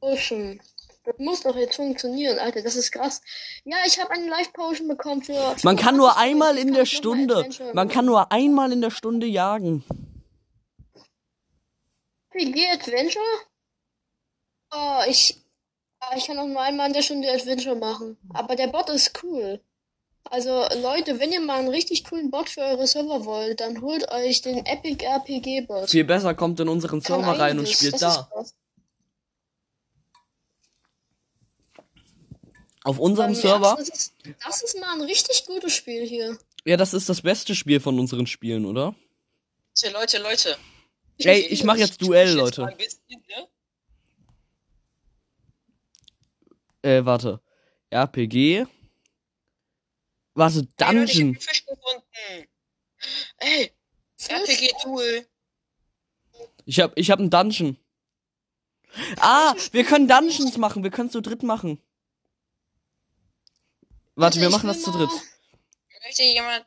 Potion. 0.00 0.60
Das 1.04 1.14
muss 1.18 1.42
doch 1.42 1.56
jetzt 1.56 1.76
funktionieren, 1.76 2.38
Alter. 2.38 2.62
Das 2.62 2.76
ist 2.76 2.90
krass. 2.90 3.20
Ja, 3.64 3.76
ich 3.86 4.00
habe 4.00 4.10
einen 4.12 4.28
Live 4.28 4.52
Potion 4.52 4.88
bekommen 4.88 5.22
für. 5.22 5.54
Man 5.62 5.76
kann 5.76 5.96
nur 5.96 6.12
25 6.12 6.16
einmal 6.32 6.58
in 6.58 6.72
der 6.72 6.86
Stunde, 6.86 7.48
man 7.74 7.88
kann 7.88 8.06
nur 8.06 8.32
einmal 8.32 8.72
in 8.72 8.80
der 8.80 8.90
Stunde 8.90 9.26
jagen. 9.26 9.84
RPG 12.30 12.68
Adventure? 12.72 13.24
Oh, 14.72 15.00
ich. 15.08 15.36
ah, 16.00 16.16
Ich 16.16 16.26
kann 16.26 16.38
auch 16.38 16.46
nur 16.46 16.60
einmal 16.60 16.88
in 16.88 16.94
der 16.94 17.02
Stunde 17.02 17.30
Adventure 17.30 17.76
machen. 17.76 18.16
Aber 18.32 18.56
der 18.56 18.66
Bot 18.68 18.88
ist 18.90 19.22
cool. 19.22 19.60
Also, 20.30 20.64
Leute, 20.80 21.20
wenn 21.20 21.32
ihr 21.32 21.40
mal 21.40 21.58
einen 21.60 21.68
richtig 21.68 22.04
coolen 22.04 22.30
Bot 22.30 22.48
für 22.48 22.60
eure 22.62 22.86
Server 22.86 23.24
wollt, 23.24 23.60
dann 23.60 23.80
holt 23.82 24.10
euch 24.10 24.40
den 24.42 24.64
Epic 24.64 25.04
RPG 25.04 25.62
Bot. 25.62 25.90
Viel 25.90 26.04
besser 26.04 26.34
kommt 26.34 26.58
in 26.60 26.68
unseren 26.68 27.02
Kann 27.02 27.22
Server 27.22 27.38
rein 27.38 27.58
und 27.58 27.68
spielt 27.68 27.94
Das 27.94 28.00
da. 28.00 28.28
Auf 32.84 32.98
unserem 32.98 33.30
Ähm, 33.30 33.34
Server? 33.34 33.76
Das 33.78 33.88
ist, 33.88 34.14
das 34.44 34.62
ist 34.62 34.78
mal 34.80 34.94
ein 34.94 35.02
richtig 35.02 35.46
gutes 35.46 35.72
Spiel 35.74 36.06
hier. 36.06 36.38
Ja, 36.66 36.76
das 36.76 36.94
ist 36.94 37.08
das 37.08 37.22
beste 37.22 37.54
Spiel 37.54 37.80
von 37.80 37.98
unseren 37.98 38.26
Spielen, 38.26 38.64
oder? 38.66 38.94
Leute, 39.82 39.92
Leute, 39.92 40.18
Leute. 40.18 40.56
Ey, 41.18 41.40
ich 41.40 41.64
mach 41.64 41.76
jetzt 41.76 42.00
Duell, 42.02 42.28
Ich 42.28 42.34
Leute. 42.34 42.66
bisschen, 42.76 43.22
ne? 43.28 43.48
Äh, 46.82 47.04
warte. 47.04 47.40
RPG. 47.90 48.66
Ich 50.36 50.42
hab 50.42 50.76
Dungeon. 50.76 51.28
einen 51.28 51.40
Fisch 51.40 51.64
gefunden. 51.64 52.48
Ey, 53.38 53.72
RPG 54.28 54.72
Duel. 54.82 55.26
Ich 56.64 56.80
hab, 56.80 56.92
ich 56.96 57.10
hab 57.10 57.18
einen 57.18 57.30
Dungeon. 57.30 57.76
Ah, 59.18 59.54
wir 59.72 59.84
können 59.84 60.08
Dungeons 60.08 60.56
machen. 60.56 60.82
Wir 60.82 60.90
können 60.90 61.10
zu 61.10 61.20
dritt 61.20 61.42
machen. 61.42 61.80
Warte, 64.14 64.40
wir 64.40 64.46
ich 64.46 64.52
machen 64.52 64.68
das 64.68 64.82
zu 64.82 64.92
dritt. 64.92 65.10
Möchte 66.04 66.22
jemand. 66.22 66.64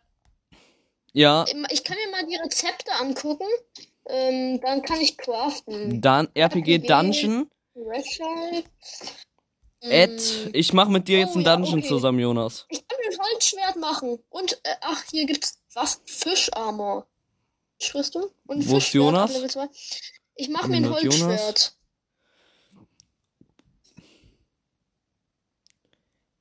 Ja, 1.13 1.45
Ich 1.69 1.83
kann 1.83 1.97
mir 1.97 2.11
mal 2.11 2.25
die 2.27 2.35
Rezepte 2.35 2.91
angucken. 2.93 3.47
Ähm, 4.09 4.59
dann 4.61 4.81
kann 4.83 4.99
ich 5.01 5.17
craften. 5.17 6.01
dann 6.01 6.29
RPG. 6.33 6.79
Dungeon. 6.79 7.49
Rashide. 7.75 8.69
Ed, 9.81 10.49
ich 10.53 10.73
mach 10.73 10.87
mit 10.89 11.07
dir 11.07 11.19
jetzt 11.19 11.31
Oh, 11.35 11.37
einen 11.39 11.45
ja, 11.45 11.55
Dungeon 11.55 11.79
okay. 11.79 11.87
zusammen, 11.87 12.19
Jonas. 12.19 12.65
Ich 12.69 12.87
kann 12.87 12.97
mir 12.99 13.11
ein 13.11 13.19
Holzschwert 13.19 13.75
machen. 13.77 14.19
Und, 14.29 14.53
äh, 14.63 14.75
ach, 14.81 15.03
hier 15.11 15.25
gibt's 15.25 15.61
was? 15.73 16.01
Fischarmor. 16.05 17.07
Fischrüstung? 17.79 18.25
Und 18.47 18.67
Wo 18.67 18.77
ist 18.77 18.91
Jonas? 18.93 19.33
Level 19.33 19.49
2. 19.49 19.67
Ich 20.35 20.49
mach 20.49 20.67
mir 20.67 20.77
ein 20.77 20.85
100 20.85 21.03
Jonas. 21.03 21.21
Holzschwert. 21.21 21.77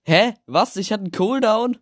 Hä? 0.06 0.34
Was? 0.46 0.76
Ich 0.76 0.92
hatte 0.92 1.02
einen 1.04 1.12
Cooldown? 1.12 1.78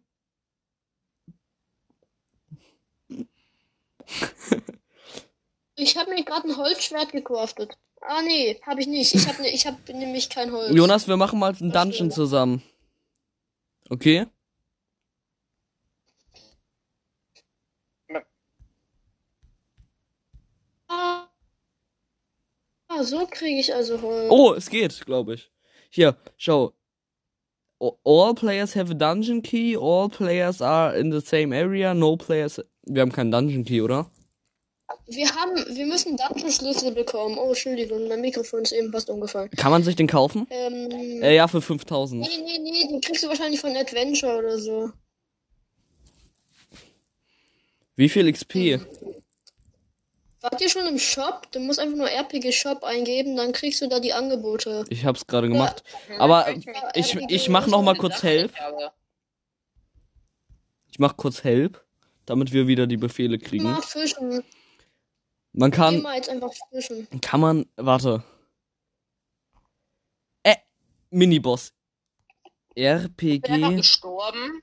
Ich 5.76 5.96
habe 5.96 6.10
mir 6.10 6.24
gerade 6.24 6.48
ein 6.48 6.56
Holzschwert 6.56 7.12
gecraftet. 7.12 7.76
Ah, 8.06 8.20
nee, 8.20 8.60
habe 8.66 8.82
ich 8.82 8.86
nicht. 8.86 9.14
Ich 9.14 9.26
habe 9.26 9.40
ne, 9.40 9.48
ich 9.48 9.66
hab 9.66 9.88
nämlich 9.88 10.28
kein 10.28 10.52
Holz. 10.52 10.74
Jonas, 10.74 11.08
wir 11.08 11.16
machen 11.16 11.38
mal 11.38 11.54
einen 11.58 11.72
Dungeon 11.72 12.10
zusammen. 12.10 12.62
Okay? 13.88 14.26
Ah, 20.86 21.28
so 23.02 23.26
kriege 23.26 23.58
ich 23.58 23.74
also 23.74 24.02
Holz. 24.02 24.30
Oh, 24.30 24.52
es 24.52 24.68
geht, 24.68 25.06
glaube 25.06 25.34
ich. 25.34 25.50
Hier, 25.88 26.14
schau. 26.36 26.74
All 27.80 28.34
players 28.34 28.76
have 28.76 28.90
a 28.90 28.94
dungeon 28.94 29.42
key. 29.42 29.76
All 29.76 30.10
players 30.10 30.60
are 30.60 30.94
in 30.94 31.10
the 31.10 31.20
same 31.20 31.54
area. 31.54 31.94
No 31.94 32.16
players. 32.16 32.62
Wir 32.82 33.00
haben 33.00 33.12
keinen 33.12 33.30
Dungeon 33.30 33.64
Key, 33.64 33.80
oder? 33.80 34.10
Wir 35.06 35.34
haben, 35.34 35.54
wir 35.76 35.86
müssen 35.86 36.16
Dungeon-Schlüssel 36.16 36.92
bekommen. 36.92 37.38
Oh, 37.38 37.48
Entschuldigung, 37.48 38.06
mein 38.08 38.20
Mikrofon 38.20 38.62
ist 38.62 38.72
eben 38.72 38.92
fast 38.92 39.08
umgefallen. 39.10 39.50
Kann 39.56 39.70
man 39.70 39.82
sich 39.82 39.96
den 39.96 40.06
kaufen? 40.06 40.46
Ähm, 40.50 41.22
Äh, 41.22 41.34
ja, 41.36 41.48
für 41.48 41.62
5000. 41.62 42.20
nee, 42.20 42.28
nee, 42.44 42.58
nee, 42.58 42.88
den 42.88 43.00
kriegst 43.00 43.22
du 43.22 43.28
wahrscheinlich 43.28 43.60
von 43.60 43.74
Adventure 43.76 44.38
oder 44.38 44.58
so. 44.58 44.92
Wie 47.96 48.08
viel 48.08 48.30
XP? 48.30 48.80
Wart 50.40 50.60
ihr 50.60 50.68
schon 50.68 50.86
im 50.86 50.98
Shop? 50.98 51.50
Du 51.52 51.60
musst 51.60 51.78
einfach 51.78 51.96
nur 51.96 52.10
RPG 52.10 52.52
Shop 52.52 52.84
eingeben, 52.84 53.36
dann 53.36 53.52
kriegst 53.52 53.80
du 53.80 53.88
da 53.88 54.00
die 54.00 54.12
Angebote. 54.12 54.84
Ich 54.90 55.06
hab's 55.06 55.26
gerade 55.26 55.48
gemacht. 55.48 55.82
Aber 56.18 56.46
ich, 56.94 57.14
ich 57.28 57.48
mach 57.48 57.66
noch 57.66 57.82
mal 57.82 57.96
kurz 57.96 58.22
Help. 58.22 58.52
Ich 60.90 60.98
mach 60.98 61.16
kurz 61.16 61.42
Help, 61.44 61.82
damit 62.26 62.52
wir 62.52 62.66
wieder 62.66 62.86
die 62.86 62.98
Befehle 62.98 63.38
kriegen. 63.38 63.64
Mal 63.64 63.80
fischen. 63.80 64.44
Man 65.56 65.70
kann, 65.70 66.02
mal 66.02 66.16
jetzt 66.16 66.28
einfach 66.28 66.50
fischen. 66.70 67.06
kann 67.20 67.40
man, 67.40 67.66
warte. 67.76 68.24
Äh, 70.42 70.56
Miniboss. 71.10 71.72
Ich 72.74 72.82
bin 72.82 72.84
RPG. 72.86 73.76
gestorben. 73.76 74.62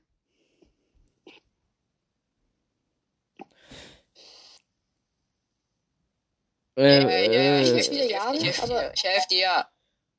Äh, 6.76 6.82
Äh, 7.04 7.62
ich 7.62 7.68
äh, 7.70 7.72
nicht 7.74 7.88
viele 7.90 8.10
Jahre, 8.10 8.36
ich 8.36 8.44
helfe 8.44 8.62
aber- 8.62 8.80
dir. 8.80 8.92
Ich 8.94 9.04
helfe 9.04 9.26
dir, 9.30 9.38
ja. 9.40 9.68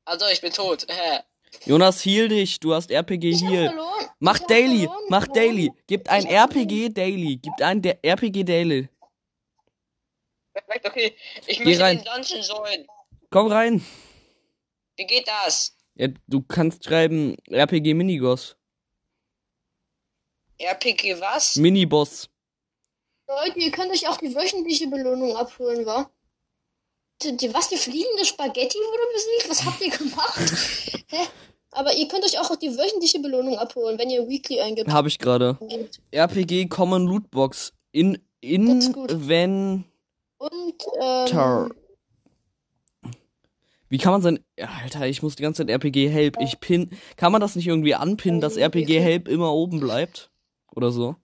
Also, 0.06 0.26
ich 0.32 0.42
bin 0.42 0.52
tot. 0.54 0.86
Hä? 0.90 1.20
Jonas, 1.66 2.04
heal 2.04 2.28
dich. 2.28 2.60
Du 2.60 2.74
hast 2.74 2.92
RPG 2.92 3.30
Ich 3.30 3.42
heal. 3.44 3.74
Mach 4.20 4.40
Ich 4.40 4.46
Daily. 4.48 4.90
Mach? 5.10 5.28
Daily. 5.28 5.72
Gibt 5.88 6.10
ein 6.10 6.24
Ich 6.24 6.30
RPG 6.32 6.90
Daily. 6.90 7.38
Gibt 7.38 7.62
ein 7.62 7.82
der 7.82 8.04
RPG 8.04 8.44
Daily. 8.44 8.90
Perfekt, 10.54 10.86
okay. 10.86 11.16
Ich 11.48 11.58
Geh 11.58 11.66
möchte 11.66 11.84
rein. 11.84 11.98
den 11.98 12.06
Dungeon 12.06 12.42
joinen. 12.42 12.88
Komm 13.30 13.48
rein. 13.52 13.86
Wie 14.96 15.06
geht 15.06 15.28
das? 15.28 15.76
Ja, 15.96 16.08
du 16.28 16.42
kannst 16.42 16.86
schreiben 16.86 17.36
RPG 17.50 17.94
Miniboss. 17.94 18.56
RPG 20.60 21.20
was? 21.20 21.56
Miniboss. 21.56 22.30
Leute, 23.28 23.60
ihr 23.60 23.72
könnt 23.72 23.92
euch 23.92 24.08
auch 24.08 24.18
die 24.18 24.36
wöchentliche 24.36 24.88
Belohnung 24.88 25.36
abholen, 25.36 25.86
wa? 25.86 26.10
Die, 27.22 27.38
die, 27.38 27.54
was, 27.54 27.70
die 27.70 27.78
fliegende 27.78 28.26
Spaghetti 28.26 28.78
wurde 28.78 29.14
besiegt? 29.14 29.50
Was 29.50 29.66
habt 29.66 29.82
ihr 29.82 29.92
gemacht? 29.92 30.40
Hä? 31.08 31.28
Aber 31.72 31.94
ihr 31.94 32.08
könnt 32.08 32.24
euch 32.24 32.38
auch 32.38 32.56
die 32.56 32.78
wöchentliche 32.78 33.20
Belohnung 33.20 33.58
abholen, 33.58 33.98
wenn 33.98 34.10
ihr 34.10 34.28
Weekly 34.28 34.62
eingibt. 34.62 34.92
Habe 34.92 35.08
ich 35.08 35.18
gerade. 35.18 35.58
RPG 36.12 36.68
Common 36.68 37.08
Lootbox. 37.08 37.74
In 37.92 38.14
gut. 38.14 39.12
Inventar. 39.12 39.84
Und, 40.44 40.84
ähm, 41.02 41.74
Wie 43.88 43.98
kann 43.98 44.12
man 44.12 44.22
sein. 44.22 44.44
Alter, 44.58 45.08
ich 45.08 45.22
muss 45.24 45.36
die 45.36 45.44
ganze 45.44 45.62
Zeit 45.66 45.70
RPG 45.70 46.10
Help. 46.10 46.38
Ich 46.42 46.60
pin. 46.60 46.90
Kann 47.16 47.32
man 47.32 47.40
das 47.40 47.56
nicht 47.56 47.68
irgendwie 47.68 47.96
anpinnen, 47.96 48.42
dass 48.42 48.58
RPG 48.58 49.00
Help 49.00 49.28
immer 49.30 49.54
oben 49.54 49.80
bleibt? 49.80 50.32
Oder 50.76 50.92
so? 50.92 51.16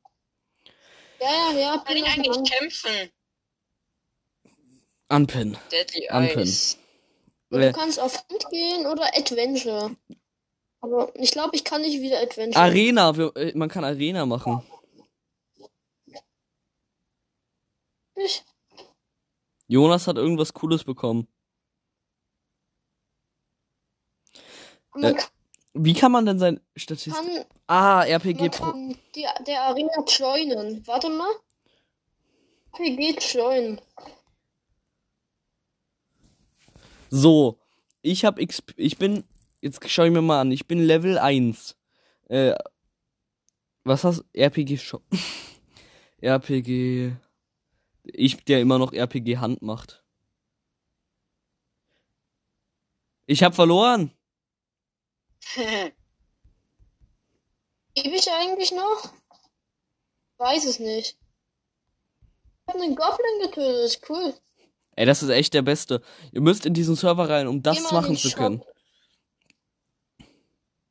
ja, 1.19 1.51
ja, 1.51 1.59
ja, 1.59 1.83
Kann 1.85 1.97
ich 1.97 2.05
eigentlich 2.05 2.49
kämpfen? 2.49 3.09
Anpinnen. 5.09 5.57
Deadly 5.71 6.07
Anpin. 6.09 6.39
Eyes. 6.39 6.77
Du 7.49 7.57
Äh, 7.57 7.73
kannst 7.73 7.99
auf 7.99 8.15
Hand 8.29 8.45
gehen 8.51 8.85
oder 8.85 9.05
Adventure. 9.17 9.95
Aber 10.81 11.11
ich 11.15 11.31
glaube, 11.31 11.55
ich 11.55 11.63
kann 11.65 11.81
nicht 11.81 11.99
wieder 11.99 12.21
Adventure. 12.21 12.63
Arena. 12.63 13.17
wir- 13.17 13.35
äh, 13.35 13.51
Man 13.57 13.67
kann 13.67 13.83
Arena 13.83 14.25
machen. 14.25 14.61
Ich, 18.15 18.43
Jonas 19.69 20.07
hat 20.07 20.17
irgendwas 20.17 20.53
Cooles 20.53 20.83
bekommen. 20.83 21.27
Äh, 24.95 25.13
Wie 25.73 25.93
kann 25.93 26.11
man 26.11 26.25
denn 26.25 26.39
sein 26.39 26.59
Statistik. 26.75 27.13
kann, 27.13 27.45
Ah, 27.67 28.03
RPG 28.03 28.49
Pro. 28.49 28.73
die, 29.15 29.27
der 29.45 29.61
Arena 29.61 30.03
joinen. 30.07 30.85
Warte 30.87 31.09
mal. 31.09 31.29
RPG 32.79 33.19
joinen. 33.31 33.79
So, 37.11 37.59
ich 38.01 38.25
hab 38.25 38.39
XP, 38.39 38.73
ich 38.75 38.97
bin, 38.97 39.23
jetzt 39.61 39.87
schau 39.87 40.03
ich 40.03 40.11
mir 40.11 40.21
mal 40.23 40.41
an, 40.41 40.51
ich 40.51 40.65
bin 40.67 40.79
Level 40.79 41.19
1. 41.19 41.75
Äh, 42.27 42.55
was 43.83 44.03
hast 44.03 44.23
RPG 44.33 44.77
Shop? 44.77 45.03
RPG, 46.21 47.13
ich, 48.13 48.43
der 48.45 48.61
immer 48.61 48.79
noch 48.79 48.93
RPG 48.93 49.37
Hand 49.37 49.61
macht. 49.61 50.03
Ich 53.25 53.43
hab 53.43 53.55
verloren. 53.55 54.11
Lebe 55.55 55.93
ich 58.15 58.31
eigentlich 58.31 58.71
noch? 58.71 59.13
Weiß 60.37 60.65
es 60.65 60.79
nicht. 60.79 61.17
Ich 62.67 62.73
habe 62.73 62.83
einen 62.83 62.95
Goblin 62.95 63.41
getötet. 63.43 64.01
Cool. 64.07 64.33
Ey, 64.95 65.05
das 65.05 65.23
ist 65.23 65.29
echt 65.29 65.53
der 65.53 65.61
Beste. 65.61 66.01
Ihr 66.31 66.41
müsst 66.41 66.65
in 66.65 66.73
diesen 66.73 66.95
Server 66.95 67.29
rein, 67.29 67.47
um 67.47 67.63
das 67.63 67.91
machen 67.91 68.17
zu 68.17 68.29
Shop. 68.29 68.37
können. 68.37 68.63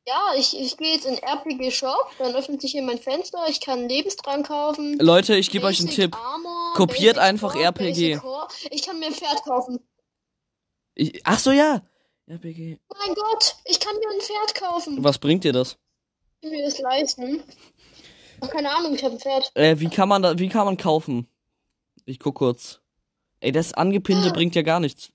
Ja, 0.09 0.33
ich, 0.35 0.59
ich 0.59 0.75
gehe 0.77 0.93
jetzt 0.93 1.05
in 1.05 1.19
RPG 1.19 1.69
Shop, 1.69 2.09
dann 2.17 2.33
öffnet 2.33 2.61
sich 2.61 2.71
hier 2.71 2.81
mein 2.81 2.97
Fenster, 2.97 3.45
ich 3.47 3.61
kann 3.61 3.87
Lebenstrank 3.87 4.47
kaufen. 4.47 4.97
Leute, 4.97 5.35
ich 5.35 5.51
gebe 5.51 5.67
euch 5.67 5.79
einen 5.79 5.91
Tipp. 5.91 6.15
Armor, 6.15 6.48
Kopiert 6.75 7.17
einfach 7.17 7.53
Sword, 7.53 7.79
RPG. 7.79 8.19
Ich 8.71 8.83
kann 8.83 8.99
mir 8.99 9.07
ein 9.07 9.13
Pferd 9.13 9.43
kaufen. 9.43 9.79
Ich, 10.95 11.21
ach 11.23 11.39
so, 11.39 11.51
ja. 11.51 11.81
RPG. 12.27 12.77
Mein 12.89 13.15
Gott, 13.15 13.55
ich 13.65 13.79
kann 13.79 13.95
mir 13.95 14.09
ein 14.09 14.21
Pferd 14.21 14.55
kaufen. 14.55 15.03
Was 15.03 15.17
bringt 15.17 15.43
dir 15.43 15.53
das? 15.53 15.77
Ich 16.41 16.49
kann 16.49 16.51
mir 16.51 16.65
das 16.65 16.79
leisten. 16.79 17.43
Ach, 18.41 18.49
keine 18.49 18.71
Ahnung, 18.71 18.95
ich 18.95 19.03
habe 19.03 19.15
ein 19.15 19.19
Pferd. 19.19 19.51
Äh, 19.55 19.79
wie 19.79 19.89
kann 19.89 20.09
man 20.09 20.21
da, 20.21 20.37
wie 20.37 20.49
kann 20.49 20.65
man 20.65 20.77
kaufen? 20.77 21.27
Ich 22.05 22.19
guck 22.19 22.35
kurz. 22.35 22.79
Ey, 23.39 23.51
das 23.51 23.73
Angepinnte 23.73 24.31
bringt 24.31 24.55
ja 24.55 24.61
gar 24.61 24.79
nichts. 24.79 25.11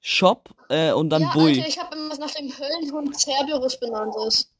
Shop, 0.00 0.54
äh, 0.70 0.92
und 0.92 1.10
dann 1.10 1.22
ja, 1.22 1.32
Bui. 1.32 1.50
Alter, 1.50 1.68
ich 1.68 1.78
habe 1.78 1.96
immer 1.96 2.10
was 2.10 2.18
nach 2.18 2.30
dem 2.30 2.50
Höllenhund 2.56 3.18
Cerberus 3.18 3.78
benannt 3.78 4.14
ist. 4.26 4.50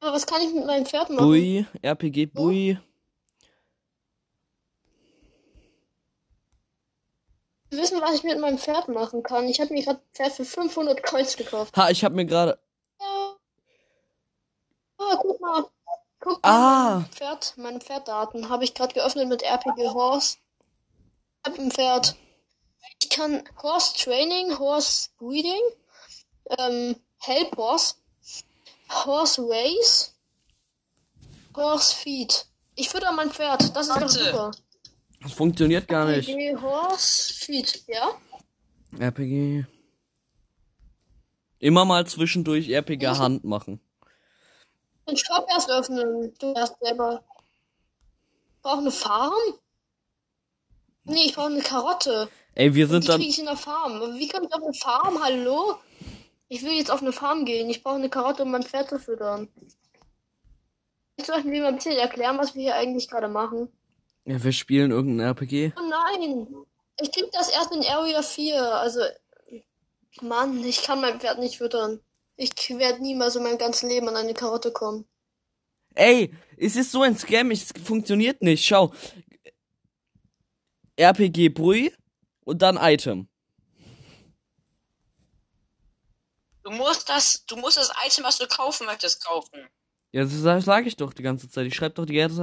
Aber 0.00 0.14
was 0.14 0.26
kann 0.26 0.42
ich 0.42 0.52
mit 0.52 0.66
meinem 0.66 0.84
Pferd 0.84 1.10
machen? 1.10 1.24
Bui, 1.24 1.64
RPG 1.80 2.26
Bui. 2.26 2.66
Wir 2.66 2.80
wissen, 7.72 8.00
was 8.00 8.14
ich 8.14 8.22
mit 8.22 8.38
meinem 8.38 8.58
Pferd 8.58 8.88
machen 8.88 9.22
kann. 9.22 9.48
Ich 9.48 9.60
habe 9.60 9.72
mir 9.72 9.82
gerade 9.82 9.98
ein 10.00 10.12
Pferd 10.14 10.32
für 10.32 10.44
500 10.44 11.02
Coins 11.02 11.36
gekauft. 11.36 11.76
Ha, 11.76 11.90
ich 11.90 12.04
hab 12.04 12.12
mir 12.12 12.24
gerade. 12.24 12.58
Ja. 13.00 13.36
Ah, 14.98 15.16
guck 15.20 15.40
mal. 15.40 15.64
Guck 16.20 16.42
mal, 16.42 16.50
Ah. 16.50 16.94
mein 17.00 17.10
Pferd, 17.10 17.54
meine 17.56 17.80
Pferddaten 17.80 18.48
habe 18.48 18.62
ich 18.64 18.74
gerade 18.74 18.94
geöffnet 18.94 19.28
mit 19.28 19.42
RPG 19.42 19.88
Horse. 19.88 20.36
Ich 21.44 21.50
habe 21.50 21.60
ein 21.62 21.70
Pferd. 21.72 22.14
Ich 23.00 23.10
kann 23.10 23.42
Horse 23.60 23.94
Training, 23.96 24.58
Horse 24.58 25.08
Breeding, 25.18 25.60
ähm, 26.58 26.96
Help 27.18 27.56
Horse, 27.56 27.96
Horse 29.04 29.42
Race, 29.48 30.14
Horse 31.56 31.96
Feed. 31.96 32.46
Ich 32.76 32.88
fütter 32.88 33.10
mein 33.12 33.30
Pferd. 33.32 33.74
Das 33.74 33.88
ist 33.88 33.94
doch 33.96 34.00
Warte. 34.00 34.08
super. 34.08 34.50
Das 35.22 35.32
funktioniert 35.32 35.88
gar 35.88 36.06
nicht. 36.06 36.28
RPG 36.28 36.56
Horse 36.60 37.34
Feed, 37.34 37.84
ja? 37.86 38.10
RPG. 38.98 39.64
Immer 41.58 41.84
mal 41.84 42.06
zwischendurch 42.06 42.68
RPG 42.68 43.06
Hand 43.06 43.44
machen. 43.44 43.80
Den 45.08 45.16
Shop 45.16 45.46
erst 45.48 45.70
öffnen. 45.70 46.32
Du 46.38 46.52
erst 46.54 46.76
selber. 46.80 47.22
Ich 48.56 48.62
brauche 48.62 48.78
eine 48.78 48.90
Farm? 48.90 49.32
Nee, 51.04 51.24
ich 51.26 51.34
brauche 51.34 51.46
eine 51.46 51.62
Karotte. 51.62 52.28
Ey, 52.54 52.74
wir 52.74 52.86
sind 52.86 53.04
die 53.04 53.08
dann. 53.08 53.16
kriege 53.18 53.30
ich 53.30 53.38
in 53.38 53.46
der 53.46 53.56
Farm. 53.56 54.00
Wie 54.18 54.28
komme 54.28 54.46
ich 54.46 54.54
auf 54.54 54.62
eine 54.62 54.74
Farm? 54.74 55.22
Hallo? 55.22 55.76
Ich 56.48 56.62
will 56.62 56.72
jetzt 56.72 56.90
auf 56.90 57.00
eine 57.00 57.12
Farm 57.12 57.44
gehen. 57.44 57.70
Ich 57.70 57.82
brauche 57.82 57.96
eine 57.96 58.10
Karotte, 58.10 58.42
um 58.42 58.50
mein 58.50 58.62
Pferd 58.62 58.90
zu 58.90 58.98
füttern. 58.98 59.48
Jetzt 61.16 61.28
sollten 61.28 61.50
wir 61.50 61.62
mal 61.62 61.68
ein 61.68 61.76
bisschen 61.76 61.96
erklären, 61.96 62.38
was 62.38 62.54
wir 62.54 62.62
hier 62.62 62.74
eigentlich 62.74 63.08
gerade 63.08 63.28
machen. 63.28 63.68
Ja, 64.24 64.42
wir 64.42 64.52
spielen 64.52 64.90
irgendein 64.90 65.28
RPG. 65.28 65.72
Oh 65.76 65.88
nein! 65.88 66.46
Ich 67.00 67.10
krieg 67.10 67.30
das 67.32 67.50
erst 67.50 67.72
in 67.72 67.84
Area 67.84 68.22
4. 68.22 68.62
Also, 68.62 69.00
Mann, 70.20 70.62
ich 70.64 70.82
kann 70.82 71.00
mein 71.00 71.20
Pferd 71.20 71.38
nicht 71.38 71.58
füttern. 71.58 72.00
Ich 72.36 72.52
werde 72.70 73.02
niemals 73.02 73.36
in 73.36 73.42
meinem 73.42 73.58
ganzen 73.58 73.88
Leben 73.88 74.08
an 74.08 74.16
eine 74.16 74.34
Karotte 74.34 74.72
kommen. 74.72 75.06
Ey, 75.94 76.34
es 76.56 76.76
ist 76.76 76.92
so 76.92 77.02
ein 77.02 77.16
Scam, 77.16 77.50
es 77.50 77.72
funktioniert 77.84 78.42
nicht. 78.42 78.64
Schau. 78.64 78.92
RPG 80.96 81.48
Bui 81.50 81.92
und 82.44 82.62
dann 82.62 82.78
Item. 82.80 83.28
Du 86.62 86.70
musst 86.70 87.08
das, 87.08 87.44
du 87.46 87.56
musst 87.56 87.76
das 87.76 87.92
Item, 88.06 88.24
was 88.24 88.38
du 88.38 88.46
kaufen 88.46 88.86
möchtest, 88.86 89.24
kaufen. 89.24 89.68
Ja, 90.12 90.22
das 90.24 90.32
sag, 90.32 90.62
sag 90.62 90.86
ich 90.86 90.96
doch 90.96 91.12
die 91.14 91.22
ganze 91.22 91.48
Zeit. 91.48 91.66
Ich 91.66 91.74
schreib 91.74 91.94
doch 91.94 92.04
die 92.06 92.14
ganze 92.14 92.36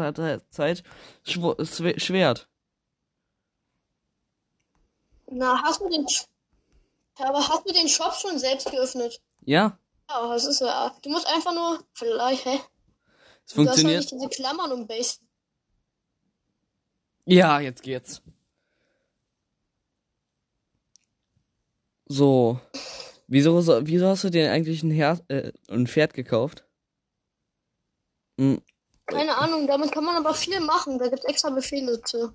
Zeit 0.50 0.84
Schw 1.24 1.52
Schw- 1.62 2.00
Schwert. 2.00 2.48
Na, 5.32 5.62
hast 5.62 5.80
du 5.82 5.88
den. 5.90 6.08
Sch 6.10 6.26
Aber 7.20 7.48
hast 7.48 7.68
du 7.70 7.74
den 7.74 7.88
Shop 7.88 8.14
schon 8.16 8.40
selbst 8.40 8.72
geöffnet? 8.72 9.22
Ja, 9.46 9.78
Ja, 10.10 10.28
das 10.34 10.46
ist 10.46 10.62
ja. 10.62 10.96
Du 11.04 11.10
musst 11.10 11.28
einfach 11.28 11.54
nur. 11.54 11.84
Vielleicht, 11.94 12.46
hä? 12.46 12.56
es 13.46 13.54
Du 13.54 13.62
hast 13.62 13.68
funktioniert. 13.76 14.00
nicht 14.00 14.12
diese 14.12 14.30
Klammern 14.30 14.72
um 14.72 14.88
Base. 14.88 15.20
Ja, 17.26 17.60
jetzt 17.60 17.84
geht's. 17.84 18.22
So. 22.08 22.60
Wieso, 23.28 23.62
so- 23.62 23.86
wieso 23.86 24.08
hast 24.08 24.24
du 24.24 24.32
dir 24.32 24.52
eigentlich 24.52 24.82
ein, 24.82 24.90
Her 24.90 25.20
äh, 25.28 25.52
ein 25.70 25.86
Pferd 25.86 26.16
gekauft? 26.16 26.66
Hm, 28.40 28.62
Keine 29.06 29.36
Ahnung, 29.38 29.68
damit 29.68 29.92
kann 29.92 30.06
man 30.06 30.16
aber 30.16 30.34
viel 30.34 30.62
machen. 30.62 30.98
Da 30.98 31.10
gibt's 31.10 31.26
extra 31.26 31.50
Befehle 31.50 32.02
zu. 32.04 32.34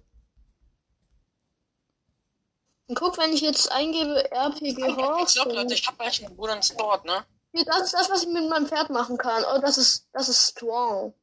Und 2.86 2.98
guck, 2.98 3.16
wenn 3.16 3.32
ich 3.32 3.40
jetzt 3.40 3.72
eingebe 3.72 4.30
RPG 4.30 4.68
Ich 4.68 4.76
glaub, 4.76 4.98
Horse. 4.98 5.38
Leute, 5.48 5.72
ich 5.72 5.86
hab 5.86 5.98
gleich 5.98 6.22
einen 6.22 6.36
guten 6.36 6.62
Sport, 6.62 7.06
ne? 7.06 7.24
Hier, 7.54 7.64
das 7.64 7.84
ist 7.84 7.94
das, 7.94 8.10
was 8.10 8.24
ich 8.24 8.28
mit 8.28 8.46
meinem 8.50 8.66
Pferd 8.66 8.90
machen 8.90 9.16
kann. 9.16 9.44
Oh, 9.54 9.58
das 9.60 9.78
ist, 9.78 10.06
das 10.12 10.28
ist 10.28 10.50
Strong. 10.50 11.14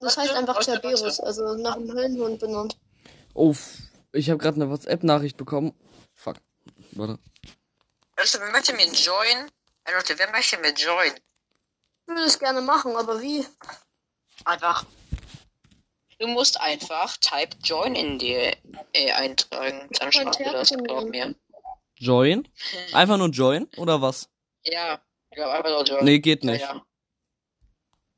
Das 0.00 0.16
Warte, 0.16 0.30
heißt 0.30 0.38
einfach 0.40 0.60
Cerberus, 0.62 1.20
also 1.20 1.54
nach 1.54 1.76
dem 1.76 1.92
Höllenhund 1.92 2.40
benannt. 2.40 2.76
Oh, 3.34 3.54
ich 4.10 4.30
habe 4.30 4.38
gerade 4.38 4.56
eine 4.56 4.68
WhatsApp-Nachricht 4.68 5.36
bekommen. 5.36 5.72
Fuck. 6.14 6.38
Warte. 6.92 7.20
Leute, 8.18 8.40
wer 8.40 8.50
möchte 8.50 8.72
mir 8.72 8.86
join? 8.86 9.50
Leute, 9.92 10.18
wer 10.18 10.30
möchte 10.32 10.58
mir 10.58 10.72
join? 10.72 11.12
Ich 11.12 12.08
würde 12.08 12.22
es 12.22 12.38
gerne 12.38 12.62
machen, 12.62 12.96
aber 12.96 13.22
wie? 13.22 13.46
Einfach. 14.44 14.84
Du 16.18 16.28
musst 16.28 16.60
einfach 16.60 17.16
Type 17.16 17.56
Join 17.62 17.94
in 17.94 18.18
die 18.18 18.34
äh, 18.92 19.12
eintragen. 19.12 19.88
Dann 19.98 20.12
schafft 20.12 20.40
du 20.40 20.44
das, 20.44 20.70
glaub 20.70 21.08
mir. 21.08 21.34
Join? 21.96 22.48
Einfach 22.92 23.16
nur 23.16 23.28
join 23.28 23.68
oder 23.76 24.00
was? 24.00 24.28
Ja, 24.62 25.00
ich 25.30 25.36
glaube 25.36 25.52
einfach 25.52 25.70
nur 25.70 25.84
Join. 25.84 26.04
Nee, 26.04 26.18
geht 26.20 26.44
Ja, 26.44 26.50
nicht. 26.52 26.60
ja. 26.62 26.82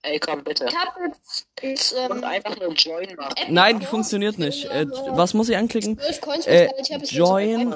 Ey, 0.03 0.21
komm, 0.21 0.45
bitte. 0.45 0.67
Ich 0.67 0.77
habe 0.77 1.01
jetzt, 1.09 1.49
musst 1.61 1.93
ähm, 1.99 2.23
einfach 2.23 2.57
nur 2.61 2.73
Join 2.75 3.17
machen. 3.17 3.35
Nein, 3.49 3.83
funktioniert 3.83 4.39
nicht. 4.39 4.65
Äh, 4.67 4.87
was 5.09 5.35
muss 5.35 5.49
ich 5.49 5.57
anklicken? 5.57 5.99
12 5.99 6.21
Coins 6.21 6.47
Äh. 6.47 6.69
Ich 6.81 6.93
hab 6.93 7.03
join. 7.05 7.75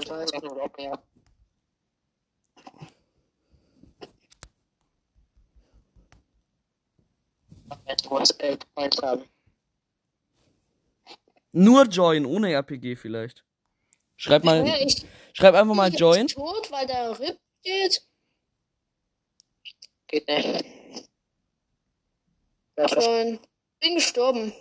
Musst 8.10 8.40
äh, 8.42 8.58
haben. 9.02 9.24
Nur 11.52 11.84
join, 11.86 12.26
ohne 12.26 12.52
RPG 12.52 12.96
vielleicht. 12.96 13.44
Schreib 14.16 14.44
mal, 14.44 14.66
Ja, 14.66 14.76
ich 14.78 15.04
schreib 15.32 15.54
einfach 15.54 15.74
mal 15.74 15.88
jetzt 15.90 15.98
join. 15.98 16.26
tot, 16.28 16.70
weil 16.70 16.86
da 16.86 17.12
RIP 17.12 17.38
steht. 17.60 18.02
Geht 20.08 20.28
nicht. 20.28 21.08
Join. 22.76 23.40
Bin 23.80 23.94
gestorben. 23.94 24.52